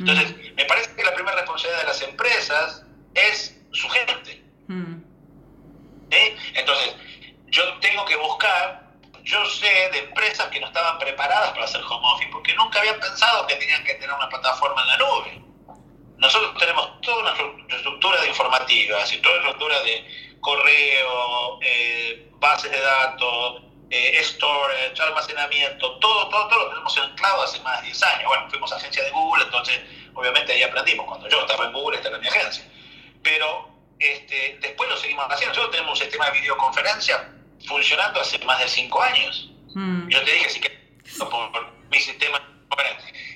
Entonces, 0.00 0.34
me 0.54 0.64
parece 0.64 0.94
que 0.96 1.04
la 1.04 1.14
primera 1.14 1.36
responsabilidad 1.36 1.82
de 1.82 1.86
las 1.88 2.02
empresas 2.02 2.82
es 3.14 3.56
su 3.72 3.88
gente. 3.88 4.42
Entonces, 6.54 6.96
yo 7.48 7.78
tengo 7.80 8.04
que 8.06 8.16
buscar, 8.16 8.90
yo 9.22 9.44
sé 9.46 9.90
de 9.92 9.98
empresas 9.98 10.48
que 10.48 10.58
no 10.58 10.66
estaban 10.66 10.98
preparadas 10.98 11.50
para 11.50 11.64
hacer 11.64 11.82
home 11.82 12.06
office, 12.14 12.30
porque 12.32 12.54
nunca 12.54 12.80
habían 12.80 12.98
pensado 12.98 13.46
que 13.46 13.56
tenían 13.56 13.84
que 13.84 13.94
tener 13.94 14.12
una 14.12 14.28
plataforma 14.28 14.82
en 14.82 14.88
la 14.88 14.96
nube. 14.96 15.42
Nosotros 16.18 16.56
tenemos 16.58 17.00
toda 17.00 17.22
una 17.22 17.76
estructura 17.76 18.20
de 18.20 18.28
informativas 18.28 19.12
y 19.12 19.18
toda 19.18 19.34
una 19.34 19.44
estructura 19.44 19.82
de 19.82 20.04
correo, 20.40 21.58
eh, 21.62 22.28
bases 22.38 22.70
de 22.70 22.80
datos, 22.80 23.62
eh, 23.90 24.18
storage, 24.22 25.00
almacenamiento, 25.00 25.98
todo, 25.98 26.28
todo, 26.28 26.48
todo 26.48 26.64
lo 26.64 26.68
tenemos 26.70 26.98
anclado 26.98 27.42
hace 27.42 27.60
más 27.60 27.80
de 27.80 27.86
10 27.86 28.02
años. 28.02 28.28
Bueno, 28.28 28.50
fuimos 28.50 28.72
agencia 28.72 29.02
de 29.04 29.10
Google, 29.10 29.44
entonces 29.44 29.80
obviamente 30.14 30.52
ahí 30.52 30.62
aprendimos. 30.62 31.06
Cuando 31.06 31.28
yo 31.28 31.40
estaba 31.40 31.66
en 31.66 31.72
Google, 31.72 31.96
esta 31.96 32.08
era 32.08 32.18
mi 32.18 32.28
agencia. 32.28 32.64
Pero 33.22 33.70
este, 33.98 34.58
después 34.60 34.88
lo 34.88 34.96
seguimos 34.96 35.26
haciendo. 35.28 35.54
Nosotros 35.54 35.70
tenemos 35.72 35.98
un 35.98 36.04
sistema 36.04 36.26
de 36.26 36.40
videoconferencia 36.40 37.32
funcionando 37.66 38.20
hace 38.20 38.38
más 38.44 38.58
de 38.58 38.68
5 38.68 39.02
años. 39.02 39.50
Mm. 39.74 40.08
Yo 40.08 40.22
te 40.24 40.32
dije, 40.32 40.46
así 40.46 40.60
que 40.60 40.70
por 41.18 41.72
mi 41.90 42.00
sistema. 42.00 42.40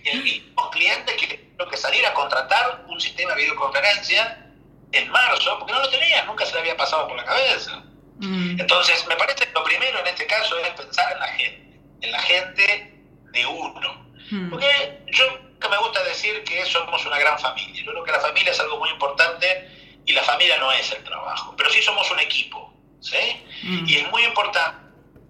Y 0.02 0.08
el 0.08 0.22
mismo 0.22 0.70
cliente 0.70 1.14
que 1.16 1.26
tuvieron 1.26 1.70
que 1.70 1.76
salir 1.76 2.04
a 2.06 2.14
contratar 2.14 2.84
un 2.88 3.00
sistema 3.00 3.34
de 3.34 3.42
videoconferencia 3.42 4.46
en 4.92 5.08
marzo, 5.10 5.58
porque 5.58 5.72
no 5.72 5.80
lo 5.80 5.88
tenía, 5.90 6.24
nunca 6.24 6.46
se 6.46 6.54
le 6.54 6.60
había 6.60 6.76
pasado 6.76 7.06
por 7.06 7.16
la 7.16 7.24
cabeza. 7.24 7.82
Mm. 8.18 8.60
Entonces, 8.60 9.06
me 9.06 9.16
parece 9.16 9.46
que 9.46 9.52
lo 9.52 9.62
primero 9.64 9.98
en 10.00 10.06
este 10.06 10.26
caso 10.26 10.58
es 10.58 10.70
pensar 10.70 11.12
en 11.12 11.20
la 11.20 11.28
gente, 11.28 11.80
en 12.00 12.12
la 12.12 12.18
gente 12.20 12.94
de 13.32 13.46
uno. 13.46 14.06
Mm. 14.30 14.50
Porque 14.50 15.02
yo 15.08 15.24
que 15.60 15.68
me 15.68 15.76
gusta 15.76 16.02
decir 16.04 16.42
que 16.44 16.64
somos 16.64 17.04
una 17.04 17.18
gran 17.18 17.38
familia. 17.38 17.84
Yo 17.84 17.92
creo 17.92 18.04
que 18.04 18.12
la 18.12 18.20
familia 18.20 18.50
es 18.50 18.60
algo 18.60 18.78
muy 18.78 18.90
importante 18.90 19.68
y 20.06 20.12
la 20.12 20.22
familia 20.22 20.56
no 20.58 20.72
es 20.72 20.90
el 20.92 21.04
trabajo, 21.04 21.54
pero 21.56 21.70
sí 21.70 21.82
somos 21.82 22.10
un 22.10 22.18
equipo, 22.18 22.72
¿sí? 23.00 23.44
Mm. 23.62 23.86
Y 23.86 23.96
es 23.96 24.10
muy 24.10 24.24
importante, 24.24 24.78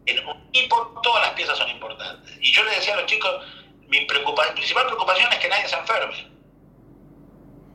en 0.06 0.26
un 0.26 0.48
equipo 0.48 1.00
todas 1.02 1.22
las 1.22 1.32
piezas 1.32 1.58
son 1.58 1.68
importantes. 1.68 2.32
Y 2.40 2.52
yo 2.52 2.62
le 2.62 2.70
decía 2.70 2.94
a 2.94 2.98
los 2.98 3.06
chicos, 3.06 3.44
mi 3.90 4.06
principal 4.06 4.86
preocupación 4.86 5.32
es 5.32 5.38
que 5.38 5.48
nadie 5.48 5.68
se 5.68 5.76
enferme, 5.76 6.28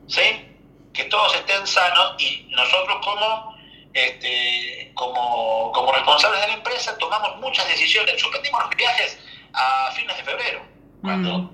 ¿sí? 0.08 0.48
Que 0.94 1.04
todos 1.06 1.36
estén 1.36 1.68
sanos 1.68 2.16
y 2.20 2.48
nosotros 2.52 2.98
como, 3.04 3.58
este, 3.94 4.92
como, 4.96 5.72
como 5.74 5.92
responsables 5.92 6.40
de 6.42 6.48
la 6.48 6.54
empresa 6.54 6.98
tomamos 6.98 7.38
muchas 7.42 7.68
decisiones. 7.68 8.20
Suspendimos 8.20 8.64
los 8.64 8.76
viajes 8.76 9.20
a 9.54 9.92
fines 9.92 10.16
de 10.16 10.24
febrero, 10.24 10.62
cuando 11.02 11.38
mm. 11.38 11.50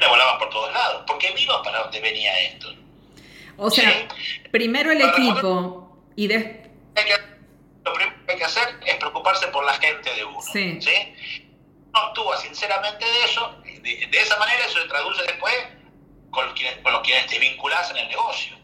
me 0.00 0.06
volaban 0.08 0.38
por 0.38 0.50
todos 0.50 0.72
lados, 0.72 1.04
porque 1.06 1.32
vimos 1.32 1.60
para 1.62 1.82
dónde 1.82 2.00
venía 2.00 2.38
esto. 2.40 2.74
O 3.56 3.70
sea, 3.70 4.08
primero 4.50 4.90
el 4.90 5.00
equipo 5.00 5.96
y 6.16 6.26
después... 6.26 6.70
Lo 7.84 7.94
primero 7.94 8.16
que 8.26 8.32
hay 8.32 8.38
que 8.38 8.44
hacer 8.44 8.80
es 8.84 8.96
preocuparse 8.96 9.46
por 9.48 9.64
la 9.64 9.72
gente 9.74 10.12
de 10.14 10.24
uno. 10.24 10.42
Sí. 10.42 10.80
No 11.92 12.00
actúa 12.00 12.36
sinceramente 12.36 13.04
de 13.04 13.24
eso, 13.24 13.59
de, 13.82 14.18
esa 14.18 14.38
manera 14.38 14.64
eso 14.66 14.80
se 14.80 14.88
traduce 14.88 15.22
después 15.22 15.54
con 16.30 16.46
los, 16.46 16.54
quienes, 16.54 16.78
con 16.78 16.92
los 16.92 17.02
quienes 17.02 17.26
te 17.26 17.38
vinculas 17.38 17.90
en 17.90 17.96
el 17.98 18.08
negocio. 18.08 18.56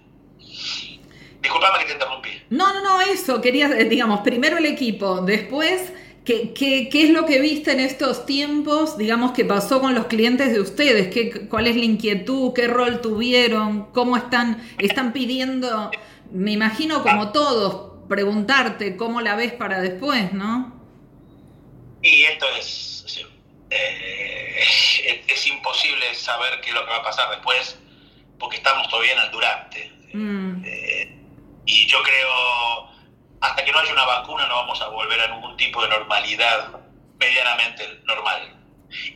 Disculpame 1.40 1.78
que 1.80 1.84
te 1.86 1.92
interrumpí. 1.92 2.42
No, 2.50 2.72
no, 2.72 2.82
no, 2.82 3.00
eso, 3.00 3.40
quería, 3.40 3.66
eh, 3.66 3.84
digamos, 3.84 4.20
primero 4.20 4.58
el 4.58 4.66
equipo, 4.66 5.20
después 5.20 5.92
¿Qué, 6.26 6.52
qué, 6.54 6.88
qué 6.88 7.04
es 7.04 7.10
lo 7.10 7.24
que 7.24 7.38
viste 7.38 7.70
en 7.70 7.78
estos 7.78 8.26
tiempos, 8.26 8.98
digamos, 8.98 9.30
que 9.30 9.44
pasó 9.44 9.80
con 9.80 9.94
los 9.94 10.06
clientes 10.06 10.52
de 10.52 10.60
ustedes? 10.60 11.14
¿Qué, 11.14 11.46
¿Cuál 11.48 11.68
es 11.68 11.76
la 11.76 11.84
inquietud? 11.84 12.52
¿Qué 12.52 12.66
rol 12.66 13.00
tuvieron? 13.00 13.92
¿Cómo 13.92 14.16
están, 14.16 14.60
están 14.78 15.12
pidiendo, 15.12 15.92
me 16.32 16.50
imagino 16.50 17.04
como 17.04 17.30
todos, 17.30 18.08
preguntarte 18.08 18.96
cómo 18.96 19.20
la 19.20 19.36
ves 19.36 19.52
para 19.52 19.80
después, 19.80 20.32
¿no? 20.32 20.74
Y 22.02 22.24
esto 22.24 22.46
es, 22.58 23.06
eh, 23.76 25.24
es, 25.28 25.46
imposible 25.46 26.14
saber 26.14 26.60
qué 26.60 26.70
es 26.70 26.74
lo 26.74 26.84
que 26.84 26.90
va 26.90 26.96
a 26.96 27.02
pasar 27.02 27.30
después, 27.30 27.78
porque 28.38 28.56
estamos 28.56 28.88
todavía 28.88 29.12
en 29.12 29.18
el 29.20 29.30
durante. 29.30 29.92
Mm. 30.12 30.64
Eh, 30.64 31.18
y 31.66 31.86
yo 31.86 32.02
creo 32.02 32.90
hasta 33.40 33.64
que 33.64 33.72
no 33.72 33.78
haya 33.78 33.92
una 33.92 34.04
vacuna 34.04 34.46
no 34.46 34.56
vamos 34.56 34.80
a 34.80 34.88
volver 34.88 35.20
a 35.20 35.28
ningún 35.28 35.56
tipo 35.56 35.82
de 35.82 35.88
normalidad 35.88 36.80
medianamente 37.18 38.00
normal. 38.04 38.52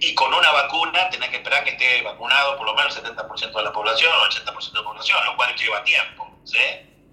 Y 0.00 0.14
con 0.14 0.32
una 0.34 0.50
vacuna 0.50 1.08
tenés 1.10 1.30
que 1.30 1.36
esperar 1.36 1.64
que 1.64 1.70
esté 1.70 2.02
vacunado 2.02 2.56
por 2.56 2.66
lo 2.66 2.74
menos 2.74 2.96
el 2.96 3.04
70% 3.04 3.52
de 3.52 3.62
la 3.62 3.72
población 3.72 4.12
o 4.12 4.24
el 4.24 4.30
80% 4.30 4.72
de 4.72 4.78
la 4.78 4.84
población, 4.84 5.24
lo 5.24 5.36
cual 5.36 5.54
lleva 5.56 5.84
tiempo. 5.84 6.38
¿sí? 6.44 6.58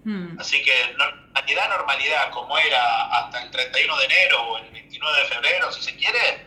Hmm. 0.04 0.38
Así 0.38 0.62
que 0.62 0.94
normalidad, 0.96 1.68
normalidad, 1.68 2.30
como 2.30 2.58
era 2.58 3.04
hasta 3.18 3.42
el 3.42 3.50
31 3.50 3.96
de 3.96 4.04
enero 4.04 4.42
o 4.42 4.58
el 4.58 4.70
29 4.70 5.18
de 5.18 5.24
febrero, 5.26 5.72
si 5.72 5.82
se 5.82 5.96
quiere, 5.96 6.46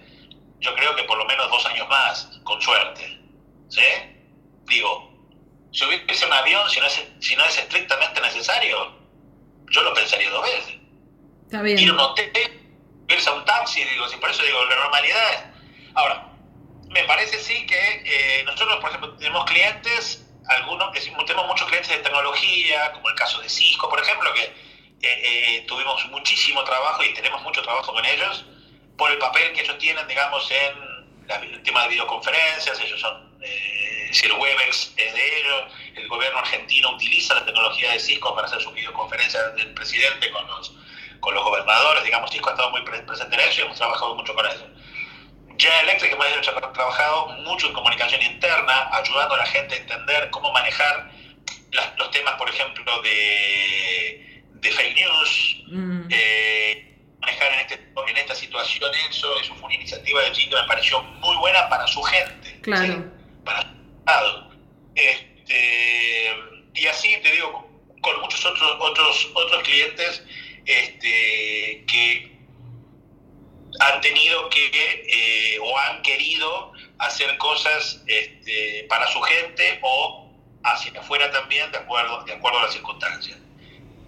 yo 0.61 0.75
creo 0.75 0.95
que 0.95 1.03
por 1.03 1.17
lo 1.17 1.25
menos 1.25 1.49
dos 1.49 1.65
años 1.65 1.87
más, 1.89 2.39
con 2.43 2.61
suerte. 2.61 3.19
¿sí? 3.67 3.81
Digo, 4.65 5.11
si 5.73 5.83
hubiese 5.85 6.25
un 6.25 6.33
avión, 6.33 6.69
si 6.69 6.79
no 6.79 6.85
es, 6.85 7.03
si 7.19 7.35
no 7.35 7.43
es 7.45 7.57
estrictamente 7.57 8.21
necesario, 8.21 8.95
yo 9.69 9.81
lo 9.81 9.93
pensaría 9.93 10.29
dos 10.29 10.43
veces. 10.43 10.75
Está 11.45 11.61
bien. 11.63 11.79
Ir 11.79 11.89
a 11.89 11.93
un 11.93 11.99
hotel, 11.99 12.31
irse 13.09 13.29
a 13.29 13.33
un 13.33 13.43
taxi, 13.43 13.83
digo, 13.83 14.07
si 14.07 14.17
por 14.17 14.29
eso 14.29 14.43
digo, 14.43 14.63
la 14.65 14.75
normalidad 14.75 15.33
es... 15.33 15.39
Ahora, 15.95 16.27
me 16.89 17.03
parece 17.05 17.39
sí 17.39 17.65
que 17.65 18.03
eh, 18.05 18.43
nosotros, 18.43 18.77
por 18.79 18.89
ejemplo, 18.89 19.17
tenemos 19.17 19.45
clientes, 19.45 20.27
algunos, 20.47 20.93
tenemos 20.93 21.47
muchos 21.47 21.67
clientes 21.67 21.89
de 21.89 21.97
tecnología, 22.03 22.91
como 22.93 23.09
el 23.09 23.15
caso 23.15 23.41
de 23.41 23.49
Cisco, 23.49 23.89
por 23.89 23.99
ejemplo, 23.99 24.31
que 24.33 24.43
eh, 24.43 25.57
eh, 25.57 25.65
tuvimos 25.67 26.05
muchísimo 26.09 26.63
trabajo 26.63 27.03
y 27.03 27.13
tenemos 27.15 27.41
mucho 27.41 27.63
trabajo 27.63 27.91
con 27.91 28.05
ellos 28.05 28.45
por 29.01 29.09
el 29.09 29.17
papel 29.17 29.51
que 29.53 29.61
ellos 29.61 29.79
tienen, 29.79 30.07
digamos, 30.07 30.47
en 30.51 31.41
el 31.41 31.63
tema 31.63 31.81
de 31.81 31.89
videoconferencias, 31.89 32.79
ellos 32.81 33.01
son, 33.01 33.31
si 34.11 34.27
el 34.27 34.33
Webex 34.33 34.93
es 34.95 35.13
de 35.15 35.39
ellos, 35.39 35.73
el 35.95 36.07
gobierno 36.07 36.37
argentino 36.37 36.91
utiliza 36.91 37.33
la 37.33 37.43
tecnología 37.43 37.93
de 37.93 37.99
Cisco 37.99 38.35
para 38.35 38.45
hacer 38.45 38.61
sus 38.61 38.71
videoconferencias 38.75 39.55
del 39.55 39.73
presidente 39.73 40.29
con 40.29 40.45
los, 40.45 40.75
con 41.19 41.33
los 41.33 41.43
gobernadores, 41.43 42.03
digamos, 42.03 42.29
Cisco 42.29 42.49
ha 42.49 42.51
estado 42.51 42.69
muy 42.69 42.83
presente 42.83 43.33
en 43.33 43.39
eso 43.39 43.61
y 43.61 43.63
hemos 43.63 43.77
trabajado 43.79 44.13
mucho 44.13 44.35
con 44.35 44.45
eso. 44.45 44.67
Ya 45.57 45.81
Electric 45.81 46.13
hemos 46.13 46.73
trabajado 46.73 47.29
mucho 47.39 47.69
en 47.69 47.73
comunicación 47.73 48.21
interna, 48.21 48.87
ayudando 48.91 49.33
a 49.33 49.37
la 49.39 49.45
gente 49.47 49.73
a 49.73 49.77
entender 49.79 50.29
cómo 50.29 50.53
manejar 50.53 51.09
los 51.97 52.11
temas, 52.11 52.35
por 52.35 52.47
ejemplo, 52.47 53.01
de, 53.01 54.43
de 54.45 54.71
fake 54.71 54.95
news, 54.95 55.63
mm. 55.69 56.07
eh, 56.11 56.90
manejar 57.21 57.53
en, 57.53 57.59
este, 57.59 57.75
en 57.75 58.17
esta 58.17 58.35
situación 58.35 58.91
eso, 59.09 59.39
eso 59.39 59.55
fue 59.55 59.65
una 59.65 59.75
iniciativa 59.75 60.21
de 60.23 60.31
Chico, 60.31 60.55
me 60.55 60.67
pareció 60.67 61.01
muy 61.01 61.35
buena 61.37 61.69
para 61.69 61.87
su 61.87 62.01
gente, 62.03 62.59
claro. 62.61 63.05
para 63.45 63.61
su 63.61 63.67
estado. 63.99 64.51
Este, 64.95 66.31
y 66.73 66.87
así 66.87 67.15
te 67.21 67.31
digo, 67.31 67.69
con 68.01 68.19
muchos 68.21 68.45
otros, 68.45 68.77
otros, 68.79 69.31
otros 69.35 69.63
clientes 69.63 70.23
este, 70.65 71.83
que 71.87 72.31
han 73.79 74.01
tenido 74.01 74.49
que 74.49 74.69
eh, 75.07 75.59
o 75.59 75.77
han 75.77 76.01
querido 76.01 76.73
hacer 76.99 77.37
cosas 77.37 78.01
este, 78.07 78.85
para 78.89 79.07
su 79.07 79.21
gente 79.21 79.79
o 79.81 80.29
hacia 80.63 80.99
afuera 80.99 81.31
también 81.31 81.71
de 81.71 81.77
acuerdo, 81.77 82.23
de 82.23 82.33
acuerdo 82.33 82.59
a 82.59 82.63
las 82.63 82.73
circunstancias. 82.73 83.37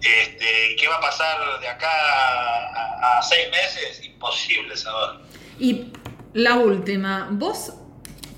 Este, 0.04 0.76
¿Qué 0.78 0.86
va 0.86 0.96
a 0.96 1.00
pasar 1.00 1.38
de 1.60 1.68
acá 1.68 1.88
a, 1.88 3.22
seis 3.22 3.46
meses? 3.50 4.04
Imposible 4.04 4.76
saber. 4.76 5.20
Y 5.58 5.86
la 6.34 6.56
última, 6.58 7.28
vos 7.30 7.72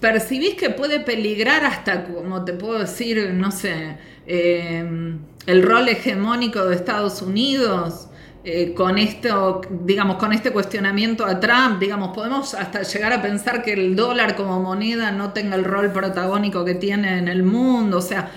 percibís 0.00 0.54
que 0.54 0.70
puede 0.70 1.00
peligrar 1.00 1.64
hasta, 1.64 2.04
como 2.04 2.44
te 2.44 2.52
puedo 2.52 2.78
decir, 2.78 3.32
no 3.32 3.50
sé, 3.50 3.98
eh, 4.28 5.18
el 5.46 5.62
rol 5.62 5.88
hegemónico 5.88 6.64
de 6.66 6.76
Estados 6.76 7.20
Unidos. 7.20 8.08
Eh, 8.48 8.74
con 8.74 8.96
esto, 8.96 9.60
digamos, 9.68 10.18
con 10.18 10.32
este 10.32 10.52
cuestionamiento 10.52 11.26
a 11.26 11.40
Trump, 11.40 11.80
digamos, 11.80 12.14
podemos 12.14 12.54
hasta 12.54 12.82
llegar 12.84 13.12
a 13.12 13.20
pensar 13.20 13.64
que 13.64 13.72
el 13.72 13.96
dólar 13.96 14.36
como 14.36 14.60
moneda 14.60 15.10
no 15.10 15.32
tenga 15.32 15.56
el 15.56 15.64
rol 15.64 15.90
protagónico 15.90 16.64
que 16.64 16.76
tiene 16.76 17.18
en 17.18 17.26
el 17.26 17.42
mundo. 17.42 17.98
O 17.98 18.02
sea, 18.02 18.30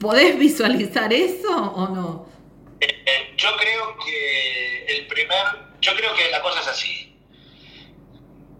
¿podés 0.00 0.36
visualizar 0.36 1.12
eso 1.12 1.54
o 1.76 1.94
no? 1.94 2.31
Yo 3.42 3.56
creo 3.56 3.98
que 3.98 4.84
el 4.86 5.06
primer, 5.08 5.44
yo 5.80 5.96
creo 5.96 6.14
que 6.14 6.30
la 6.30 6.40
cosa 6.42 6.60
es 6.60 6.68
así. 6.68 7.18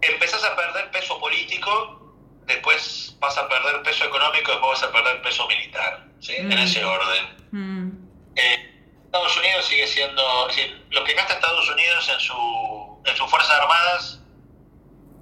Empezás 0.01 0.43
a 0.43 0.57
perder 0.57 0.91
peso 0.91 1.17
político, 1.21 2.13
después 2.45 3.15
vas 3.19 3.37
a 3.37 3.47
perder 3.47 3.81
peso 3.83 4.03
económico, 4.03 4.51
después 4.51 4.81
vas 4.81 4.83
a 4.83 4.91
perder 4.91 5.21
peso 5.21 5.47
militar, 5.47 6.05
¿sí? 6.19 6.33
En 6.35 6.49
mm. 6.49 6.57
ese 6.57 6.83
orden. 6.83 7.47
Mm. 7.51 7.91
Eh, 8.35 8.73
Estados 9.05 9.37
Unidos 9.37 9.65
sigue 9.67 9.87
siendo, 9.87 10.49
es 10.49 10.55
decir, 10.57 10.85
lo 10.89 11.01
que 11.05 11.13
gasta 11.13 11.35
Estados 11.35 11.69
Unidos 11.69 12.09
en, 12.09 12.19
su, 12.19 13.01
en 13.05 13.15
sus 13.15 13.29
Fuerzas 13.29 13.51
Armadas 13.51 14.19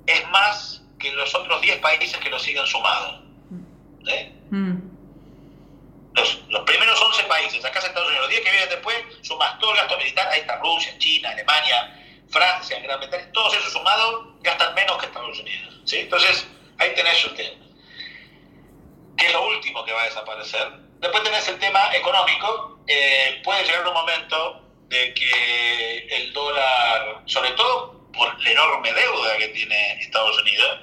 es 0.08 0.28
más 0.30 0.82
que 0.98 1.12
los 1.12 1.36
otros 1.36 1.62
10 1.62 1.78
países 1.82 2.18
que 2.18 2.32
lo 2.32 2.40
siguen 2.40 2.66
sumados. 2.66 3.22
Mm. 4.50 4.91
Los, 6.14 6.64
primeros 6.66 7.02
11 7.02 7.24
países, 7.24 7.64
acá 7.64 7.80
Estados 7.80 8.08
Unidos, 8.08 8.26
los 8.26 8.30
10 8.30 8.42
que 8.44 8.52
vienen 8.52 8.70
después, 8.70 8.98
sumas 9.22 9.58
todo 9.60 9.72
el 9.72 9.78
gasto 9.78 9.98
militar, 9.98 10.28
ahí 10.30 10.42
está 10.42 10.58
Rusia, 10.58 10.94
China, 10.98 11.30
Alemania, 11.30 11.98
Francia, 12.30 12.80
Gran 12.80 13.00
Bretaña, 13.00 13.32
todos 13.32 13.54
esos 13.56 13.72
sumados 13.74 14.26
gastan 14.42 14.74
menos 14.74 14.98
que 14.98 15.06
Estados 15.06 15.40
Unidos. 15.40 15.82
¿sí? 15.86 16.00
Entonces, 16.00 16.48
ahí 16.80 16.94
tenés 16.96 17.24
usted. 17.26 17.54
¿Qué 19.18 19.28
es 19.28 19.34
lo 19.34 19.48
último 19.48 19.86
que 19.86 19.94
va 19.94 20.02
a 20.02 20.06
desaparecer? 20.06 20.72
Después 21.00 21.24
tenés 21.24 21.48
el 21.48 21.60
tema 21.60 21.94
económico. 21.96 22.80
Eh, 22.88 23.42
puede 23.44 23.64
llegar 23.64 23.88
un 23.88 23.94
momento 23.94 24.62
de 24.88 25.14
que 25.14 26.08
el 26.12 26.34
dólar, 26.34 27.22
sobre 27.26 27.52
todo 27.52 28.02
por 28.12 28.42
la 28.42 28.52
enorme 28.52 28.94
deuda 28.94 29.38
que 29.38 29.48
tiene 29.50 29.94
Estados 30.02 30.38
Unidos, 30.42 30.80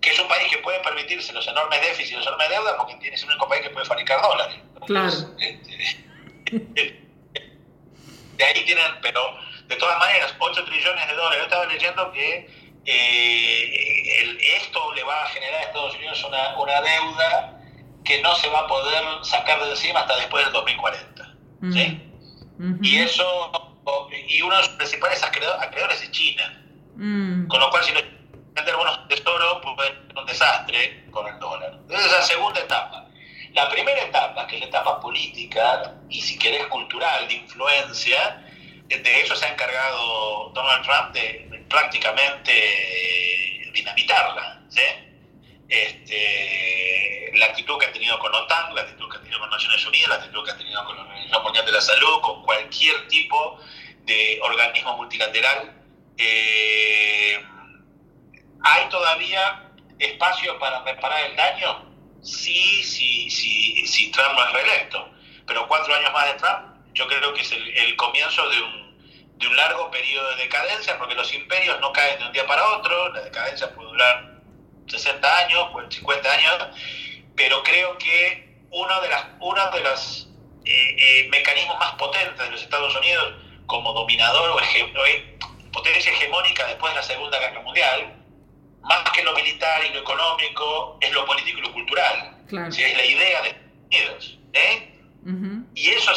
que 0.00 0.10
es 0.10 0.18
un 0.18 0.28
país 0.28 0.50
que 0.50 0.58
puede 0.58 0.80
permitirse 0.80 1.32
los 1.32 1.46
enormes 1.46 1.80
déficits 1.82 2.12
y 2.12 2.14
los 2.14 2.26
enormes 2.26 2.48
deudas 2.48 2.74
porque 2.78 2.94
tiene, 2.96 3.16
es 3.16 3.22
el 3.22 3.30
único 3.30 3.48
país 3.48 3.62
que 3.62 3.70
puede 3.70 3.86
fabricar 3.86 4.20
dólares. 4.22 4.56
claro. 4.86 5.08
Este, 5.38 6.06
de 8.36 8.44
ahí 8.44 8.64
tienen, 8.64 8.84
pero 9.02 9.20
de 9.66 9.76
todas 9.76 9.98
maneras, 9.98 10.34
8 10.38 10.64
trillones 10.64 11.06
de 11.06 11.14
dólares. 11.14 11.38
Yo 11.38 11.44
estaba 11.44 11.66
leyendo 11.66 12.12
que 12.12 12.50
eh, 12.86 14.56
esto 14.56 14.92
le 14.94 15.04
va 15.04 15.22
a 15.22 15.28
generar 15.28 15.60
a 15.60 15.64
Estados 15.64 15.94
Unidos 15.94 16.24
una, 16.24 16.58
una 16.58 16.80
deuda 16.80 17.60
que 18.04 18.20
no 18.22 18.34
se 18.36 18.48
va 18.48 18.60
a 18.60 18.66
poder 18.66 19.04
sacar 19.22 19.62
de 19.62 19.70
encima 19.70 20.00
hasta 20.00 20.16
después 20.16 20.44
del 20.44 20.52
2040. 20.54 21.36
¿sí? 21.72 22.02
Y 22.82 22.98
eso, 22.98 23.52
y 24.28 24.42
uno 24.42 24.56
de 24.56 24.62
los 24.62 24.70
principales 24.70 25.22
acreedores 25.22 26.02
es 26.02 26.10
China. 26.10 26.62
Mm. 26.96 27.46
Con 27.46 27.60
lo 27.60 27.70
cual, 27.70 27.84
si 27.84 27.92
no 27.92 28.00
vender 28.52 28.76
buenos 28.76 29.08
tesoros, 29.08 29.58
pues 29.62 29.88
ser 29.88 30.16
un 30.16 30.26
desastre 30.26 31.04
con 31.10 31.26
el 31.26 31.38
dólar. 31.38 31.78
Esa 31.88 32.22
segunda 32.22 32.60
etapa. 32.60 33.06
La 33.52 33.68
primera 33.68 34.02
etapa, 34.02 34.46
que 34.46 34.56
es 34.56 34.60
la 34.60 34.68
etapa 34.68 35.00
política 35.00 35.94
y 36.08 36.20
si 36.20 36.38
querés 36.38 36.66
cultural, 36.66 37.26
de 37.26 37.34
influencia, 37.34 38.44
de 38.86 39.20
eso 39.20 39.34
se 39.34 39.46
ha 39.46 39.52
encargado 39.52 40.50
Donald 40.54 40.84
Trump 40.84 41.12
de 41.12 41.64
prácticamente 41.68 42.52
dinamitarla. 43.72 44.62
¿sí? 44.68 44.80
este, 45.70 47.30
la 47.36 47.46
actitud 47.46 47.78
que 47.78 47.86
ha 47.86 47.92
tenido 47.92 48.18
con 48.18 48.34
OTAN, 48.34 48.74
la 48.74 48.82
actitud 48.82 49.08
que 49.08 49.16
ha 49.16 49.20
tenido 49.20 49.38
con 49.38 49.50
Naciones 49.50 49.86
Unidas, 49.86 50.08
la 50.08 50.14
actitud 50.16 50.44
que 50.44 50.50
ha 50.50 50.56
tenido 50.58 50.84
con 50.84 50.96
la 50.96 51.02
Organización 51.02 51.42
Mundial 51.44 51.64
de 51.64 51.72
la 51.72 51.80
Salud, 51.80 52.20
con 52.20 52.42
cualquier 52.42 53.08
tipo 53.08 53.58
de 54.04 54.40
organismo 54.42 54.96
multilateral. 54.96 55.72
Eh, 56.18 57.40
¿Hay 58.62 58.88
todavía 58.88 59.70
espacio 59.98 60.58
para 60.58 60.82
reparar 60.82 61.24
el 61.30 61.36
daño? 61.36 61.90
Sí, 62.22 62.82
sí, 62.84 63.30
sí, 63.30 63.86
si 63.86 64.10
Trump 64.10 64.34
no 64.34 64.46
es 64.46 64.52
reelecto. 64.52 65.10
Pero 65.46 65.66
cuatro 65.66 65.94
años 65.94 66.12
más 66.12 66.26
de 66.26 66.34
Trump, 66.34 66.76
yo 66.94 67.06
creo 67.06 67.32
que 67.32 67.40
es 67.40 67.52
el, 67.52 67.96
comienzo 67.96 68.48
de 68.48 68.62
un, 68.62 68.98
de 69.38 69.46
un 69.46 69.56
largo 69.56 69.90
periodo 69.90 70.30
de 70.30 70.44
decadencia, 70.44 70.98
porque 70.98 71.14
los 71.14 71.32
imperios 71.32 71.80
no 71.80 71.92
caen 71.92 72.18
de 72.18 72.26
un 72.26 72.32
día 72.32 72.46
para 72.46 72.66
otro, 72.76 73.12
la 73.12 73.22
decadencia 73.22 73.74
puede 73.74 73.88
durar 73.88 74.40
60 74.86 75.38
años, 75.38 75.70
50 75.88 76.32
años, 76.32 76.68
pero 77.36 77.62
creo 77.62 77.96
que 77.98 78.50
uno 78.70 79.00
de, 79.00 79.08
las, 79.08 79.26
uno 79.40 79.70
de 79.70 79.80
los 79.80 80.28
eh, 80.64 80.96
eh, 80.98 81.28
mecanismos 81.30 81.78
más 81.78 81.94
potentes 81.94 82.38
de 82.38 82.50
los 82.50 82.62
Estados 82.62 82.94
Unidos 82.96 83.34
como 83.66 83.92
dominador 83.92 84.50
o 84.50 84.60
eh, 85.06 85.38
potencia 85.72 86.12
hegemónica 86.12 86.66
después 86.66 86.92
de 86.92 87.00
la 87.00 87.02
Segunda 87.02 87.38
Guerra 87.38 87.60
Mundial, 87.62 88.19
más 88.82 89.10
que 89.10 89.22
lo 89.22 89.34
militar 89.34 89.84
y 89.84 89.94
lo 89.94 90.00
económico, 90.00 90.98
es 91.00 91.12
lo 91.12 91.24
político 91.26 91.58
y 91.58 91.62
lo 91.62 91.72
cultural. 91.72 92.36
es 92.84 92.96
la 92.96 93.04
idea 93.04 93.42
de 93.42 93.48
Estados 93.48 93.84
Unidos. 93.90 94.38
Y 95.74 95.90
eso, 95.90 96.12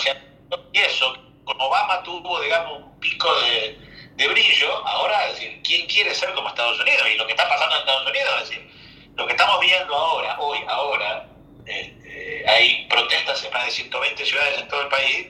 y 0.71 0.79
eso, 0.79 1.17
como 1.43 1.65
Obama 1.65 2.01
tuvo, 2.03 2.41
digamos, 2.41 2.83
un 2.83 2.99
pico 2.99 3.33
de, 3.41 3.77
de 4.15 4.27
brillo, 4.27 4.87
ahora, 4.87 5.27
es 5.27 5.35
decir, 5.35 5.61
¿quién 5.63 5.87
quiere 5.87 6.13
ser 6.13 6.33
como 6.33 6.49
Estados 6.49 6.79
Unidos? 6.79 7.03
Y 7.13 7.17
lo 7.17 7.25
que 7.25 7.33
está 7.33 7.47
pasando 7.47 7.75
en 7.75 7.81
Estados 7.81 8.09
Unidos, 8.09 8.33
es 8.41 8.49
decir, 8.49 8.71
lo 9.15 9.27
que 9.27 9.33
estamos 9.33 9.59
viendo 9.59 9.95
ahora, 9.95 10.39
hoy, 10.39 10.59
ahora, 10.67 11.27
este, 11.65 12.43
hay 12.47 12.87
protestas 12.87 13.43
en 13.43 13.53
más 13.53 13.65
de 13.65 13.71
120 13.71 14.25
ciudades 14.25 14.59
en 14.59 14.67
todo 14.67 14.81
el 14.81 14.87
país, 14.87 15.27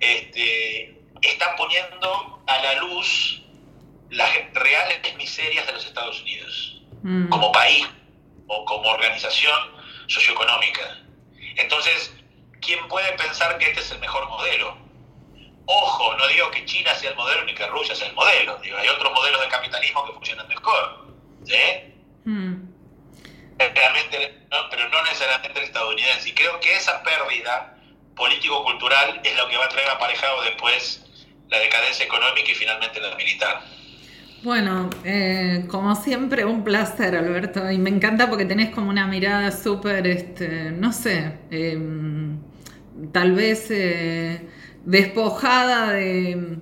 este, 0.00 0.94
están 1.22 1.56
poniendo 1.56 2.42
a 2.46 2.58
la 2.58 2.74
luz 2.74 3.42
las 4.10 4.30
reales 4.54 5.16
miserias 5.16 5.66
de 5.66 5.72
los 5.72 5.84
Estados 5.84 6.20
Unidos, 6.22 6.82
mm. 7.02 7.28
como 7.28 7.52
país 7.52 7.86
o 8.46 8.64
como 8.64 8.88
organización 8.88 9.78
socioeconómica. 10.06 10.98
Entonces, 11.56 12.14
¿quién 12.60 12.86
puede 12.88 13.12
pensar 13.12 13.58
que 13.58 13.66
este 13.66 13.80
es 13.80 13.90
el 13.90 13.98
mejor 13.98 14.28
modelo? 14.28 14.76
Ojo, 15.66 16.16
no 16.16 16.26
digo 16.28 16.50
que 16.50 16.64
China 16.64 16.94
sea 16.94 17.10
el 17.10 17.16
modelo 17.16 17.44
ni 17.44 17.54
que 17.54 17.66
Rusia 17.66 17.94
sea 17.94 18.08
el 18.08 18.14
modelo. 18.14 18.56
Digo, 18.62 18.78
hay 18.78 18.88
otros 18.88 19.12
modelos 19.12 19.40
de 19.42 19.48
capitalismo 19.48 20.06
que 20.06 20.12
funcionan 20.12 20.48
mejor. 20.48 21.14
¿sí? 21.44 21.94
Hmm. 22.24 22.68
Realmente, 23.58 24.46
pero 24.70 24.88
no 24.88 25.02
necesariamente 25.02 25.58
el 25.58 25.66
estadounidense. 25.66 26.28
Y 26.30 26.32
creo 26.32 26.58
que 26.60 26.74
esa 26.74 27.02
pérdida 27.02 27.76
político-cultural 28.16 29.20
es 29.22 29.36
lo 29.36 29.48
que 29.48 29.56
va 29.56 29.66
a 29.66 29.68
traer 29.68 29.90
aparejado 29.90 30.42
después 30.42 31.04
la 31.48 31.58
decadencia 31.58 32.04
económica 32.04 32.50
y 32.50 32.54
finalmente 32.54 33.00
la 33.00 33.14
militar. 33.16 33.62
Bueno, 34.42 34.88
eh, 35.04 35.64
como 35.68 35.96
siempre, 35.96 36.44
un 36.44 36.62
placer, 36.62 37.16
Alberto. 37.16 37.70
Y 37.70 37.78
me 37.78 37.90
encanta 37.90 38.28
porque 38.28 38.44
tenés 38.44 38.70
como 38.70 38.88
una 38.88 39.06
mirada 39.06 39.50
súper, 39.50 40.06
este, 40.06 40.70
no 40.70 40.92
sé, 40.92 41.32
em, 41.50 42.38
tal 43.12 43.32
vez 43.32 43.66
eh, 43.70 44.48
despojada 44.84 45.92
de, 45.92 46.60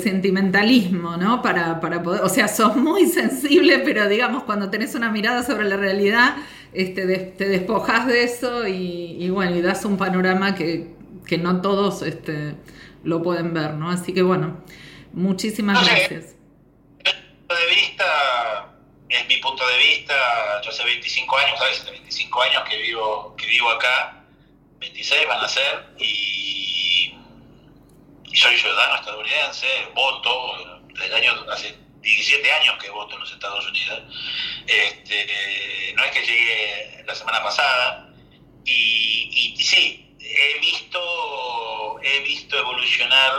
sentimentalismo, 0.00 1.16
¿no? 1.16 1.42
Para, 1.42 1.80
poder, 1.80 2.22
o 2.22 2.28
sea, 2.28 2.46
sos 2.48 2.76
muy 2.76 3.06
sensible, 3.06 3.80
pero 3.80 4.08
digamos, 4.08 4.44
cuando 4.44 4.70
tenés 4.70 4.94
una 4.94 5.10
mirada 5.10 5.42
sobre 5.42 5.64
la 5.64 5.76
realidad, 5.76 6.36
este, 6.72 7.06
te 7.36 7.48
despojas 7.48 8.06
de 8.06 8.22
eso 8.24 8.68
y, 8.68 9.28
bueno, 9.30 9.56
y 9.56 9.62
das 9.62 9.84
un 9.84 9.96
panorama 9.96 10.54
que, 10.54 10.94
no 11.40 11.60
todos 11.60 12.02
este, 12.02 12.54
lo 13.04 13.22
pueden 13.22 13.52
ver, 13.54 13.74
¿no? 13.74 13.90
Así 13.90 14.12
que 14.12 14.22
bueno, 14.22 14.58
muchísimas 15.12 15.84
gracias. 15.84 16.41
Mi 19.28 19.36
punto 19.38 19.66
de 19.66 19.78
vista, 19.78 20.60
yo 20.62 20.70
hace 20.70 20.84
25 20.84 21.36
años, 21.38 21.58
¿sabes? 21.58 21.84
25 21.84 22.42
años 22.42 22.62
que 22.68 22.76
vivo, 22.76 23.34
que 23.36 23.46
vivo 23.46 23.70
acá, 23.70 24.24
26 24.78 25.28
van 25.28 25.44
a 25.44 25.48
ser, 25.48 25.86
y 25.98 26.52
y 28.32 28.36
soy 28.36 28.56
ciudadano 28.56 28.96
estadounidense, 28.96 29.66
voto, 29.94 30.80
desde 30.88 31.06
el 31.06 31.14
año, 31.14 31.46
hace 31.52 31.76
17 32.00 32.52
años 32.52 32.82
que 32.82 32.88
voto 32.88 33.14
en 33.14 33.20
los 33.20 33.30
Estados 33.30 33.66
Unidos. 33.68 34.02
Este, 34.66 35.92
no 35.94 36.04
es 36.04 36.10
que 36.12 36.20
llegué 36.24 37.04
la 37.06 37.14
semana 37.14 37.42
pasada, 37.42 38.08
y, 38.64 39.54
sí, 39.58 40.16
he 40.18 40.58
visto, 40.60 42.00
he 42.02 42.20
visto 42.20 42.58
evolucionar 42.58 43.32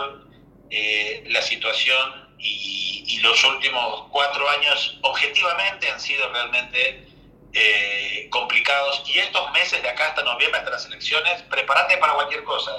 eh, 0.70 1.24
la 1.28 1.42
situación 1.42 2.23
y, 2.44 3.04
y, 3.08 3.20
los 3.20 3.44
últimos 3.46 4.08
cuatro 4.12 4.48
años 4.50 5.00
objetivamente 5.02 5.90
han 5.90 6.00
sido 6.00 6.32
realmente 6.32 7.08
eh, 7.54 8.28
complicados 8.30 9.04
y 9.08 9.20
estos 9.20 9.52
meses 9.52 9.82
de 9.82 9.90
acá 9.90 10.08
hasta 10.08 10.24
noviembre, 10.24 10.60
hasta 10.60 10.72
las 10.72 10.86
elecciones, 10.88 11.42
prepárate 11.44 11.98
para 11.98 12.14
cualquier 12.14 12.44
cosa, 12.44 12.72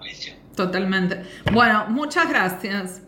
Alicia. 0.00 0.36
Totalmente. 0.56 1.22
Bueno, 1.52 1.86
muchas 1.88 2.28
gracias. 2.28 3.02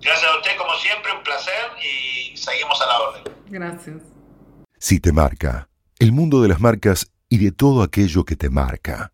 Gracias 0.00 0.30
a 0.30 0.36
usted, 0.36 0.56
como 0.56 0.72
siempre, 0.74 1.12
un 1.12 1.22
placer 1.24 1.72
y 1.82 2.36
seguimos 2.36 2.80
a 2.80 2.86
la 2.86 3.00
orden. 3.00 3.22
Gracias. 3.48 3.96
Si 4.78 5.00
te 5.00 5.12
marca, 5.12 5.68
el 5.98 6.12
mundo 6.12 6.40
de 6.42 6.48
las 6.48 6.60
marcas 6.60 7.10
y 7.28 7.38
de 7.38 7.50
todo 7.50 7.82
aquello 7.82 8.24
que 8.24 8.36
te 8.36 8.48
marca. 8.48 9.12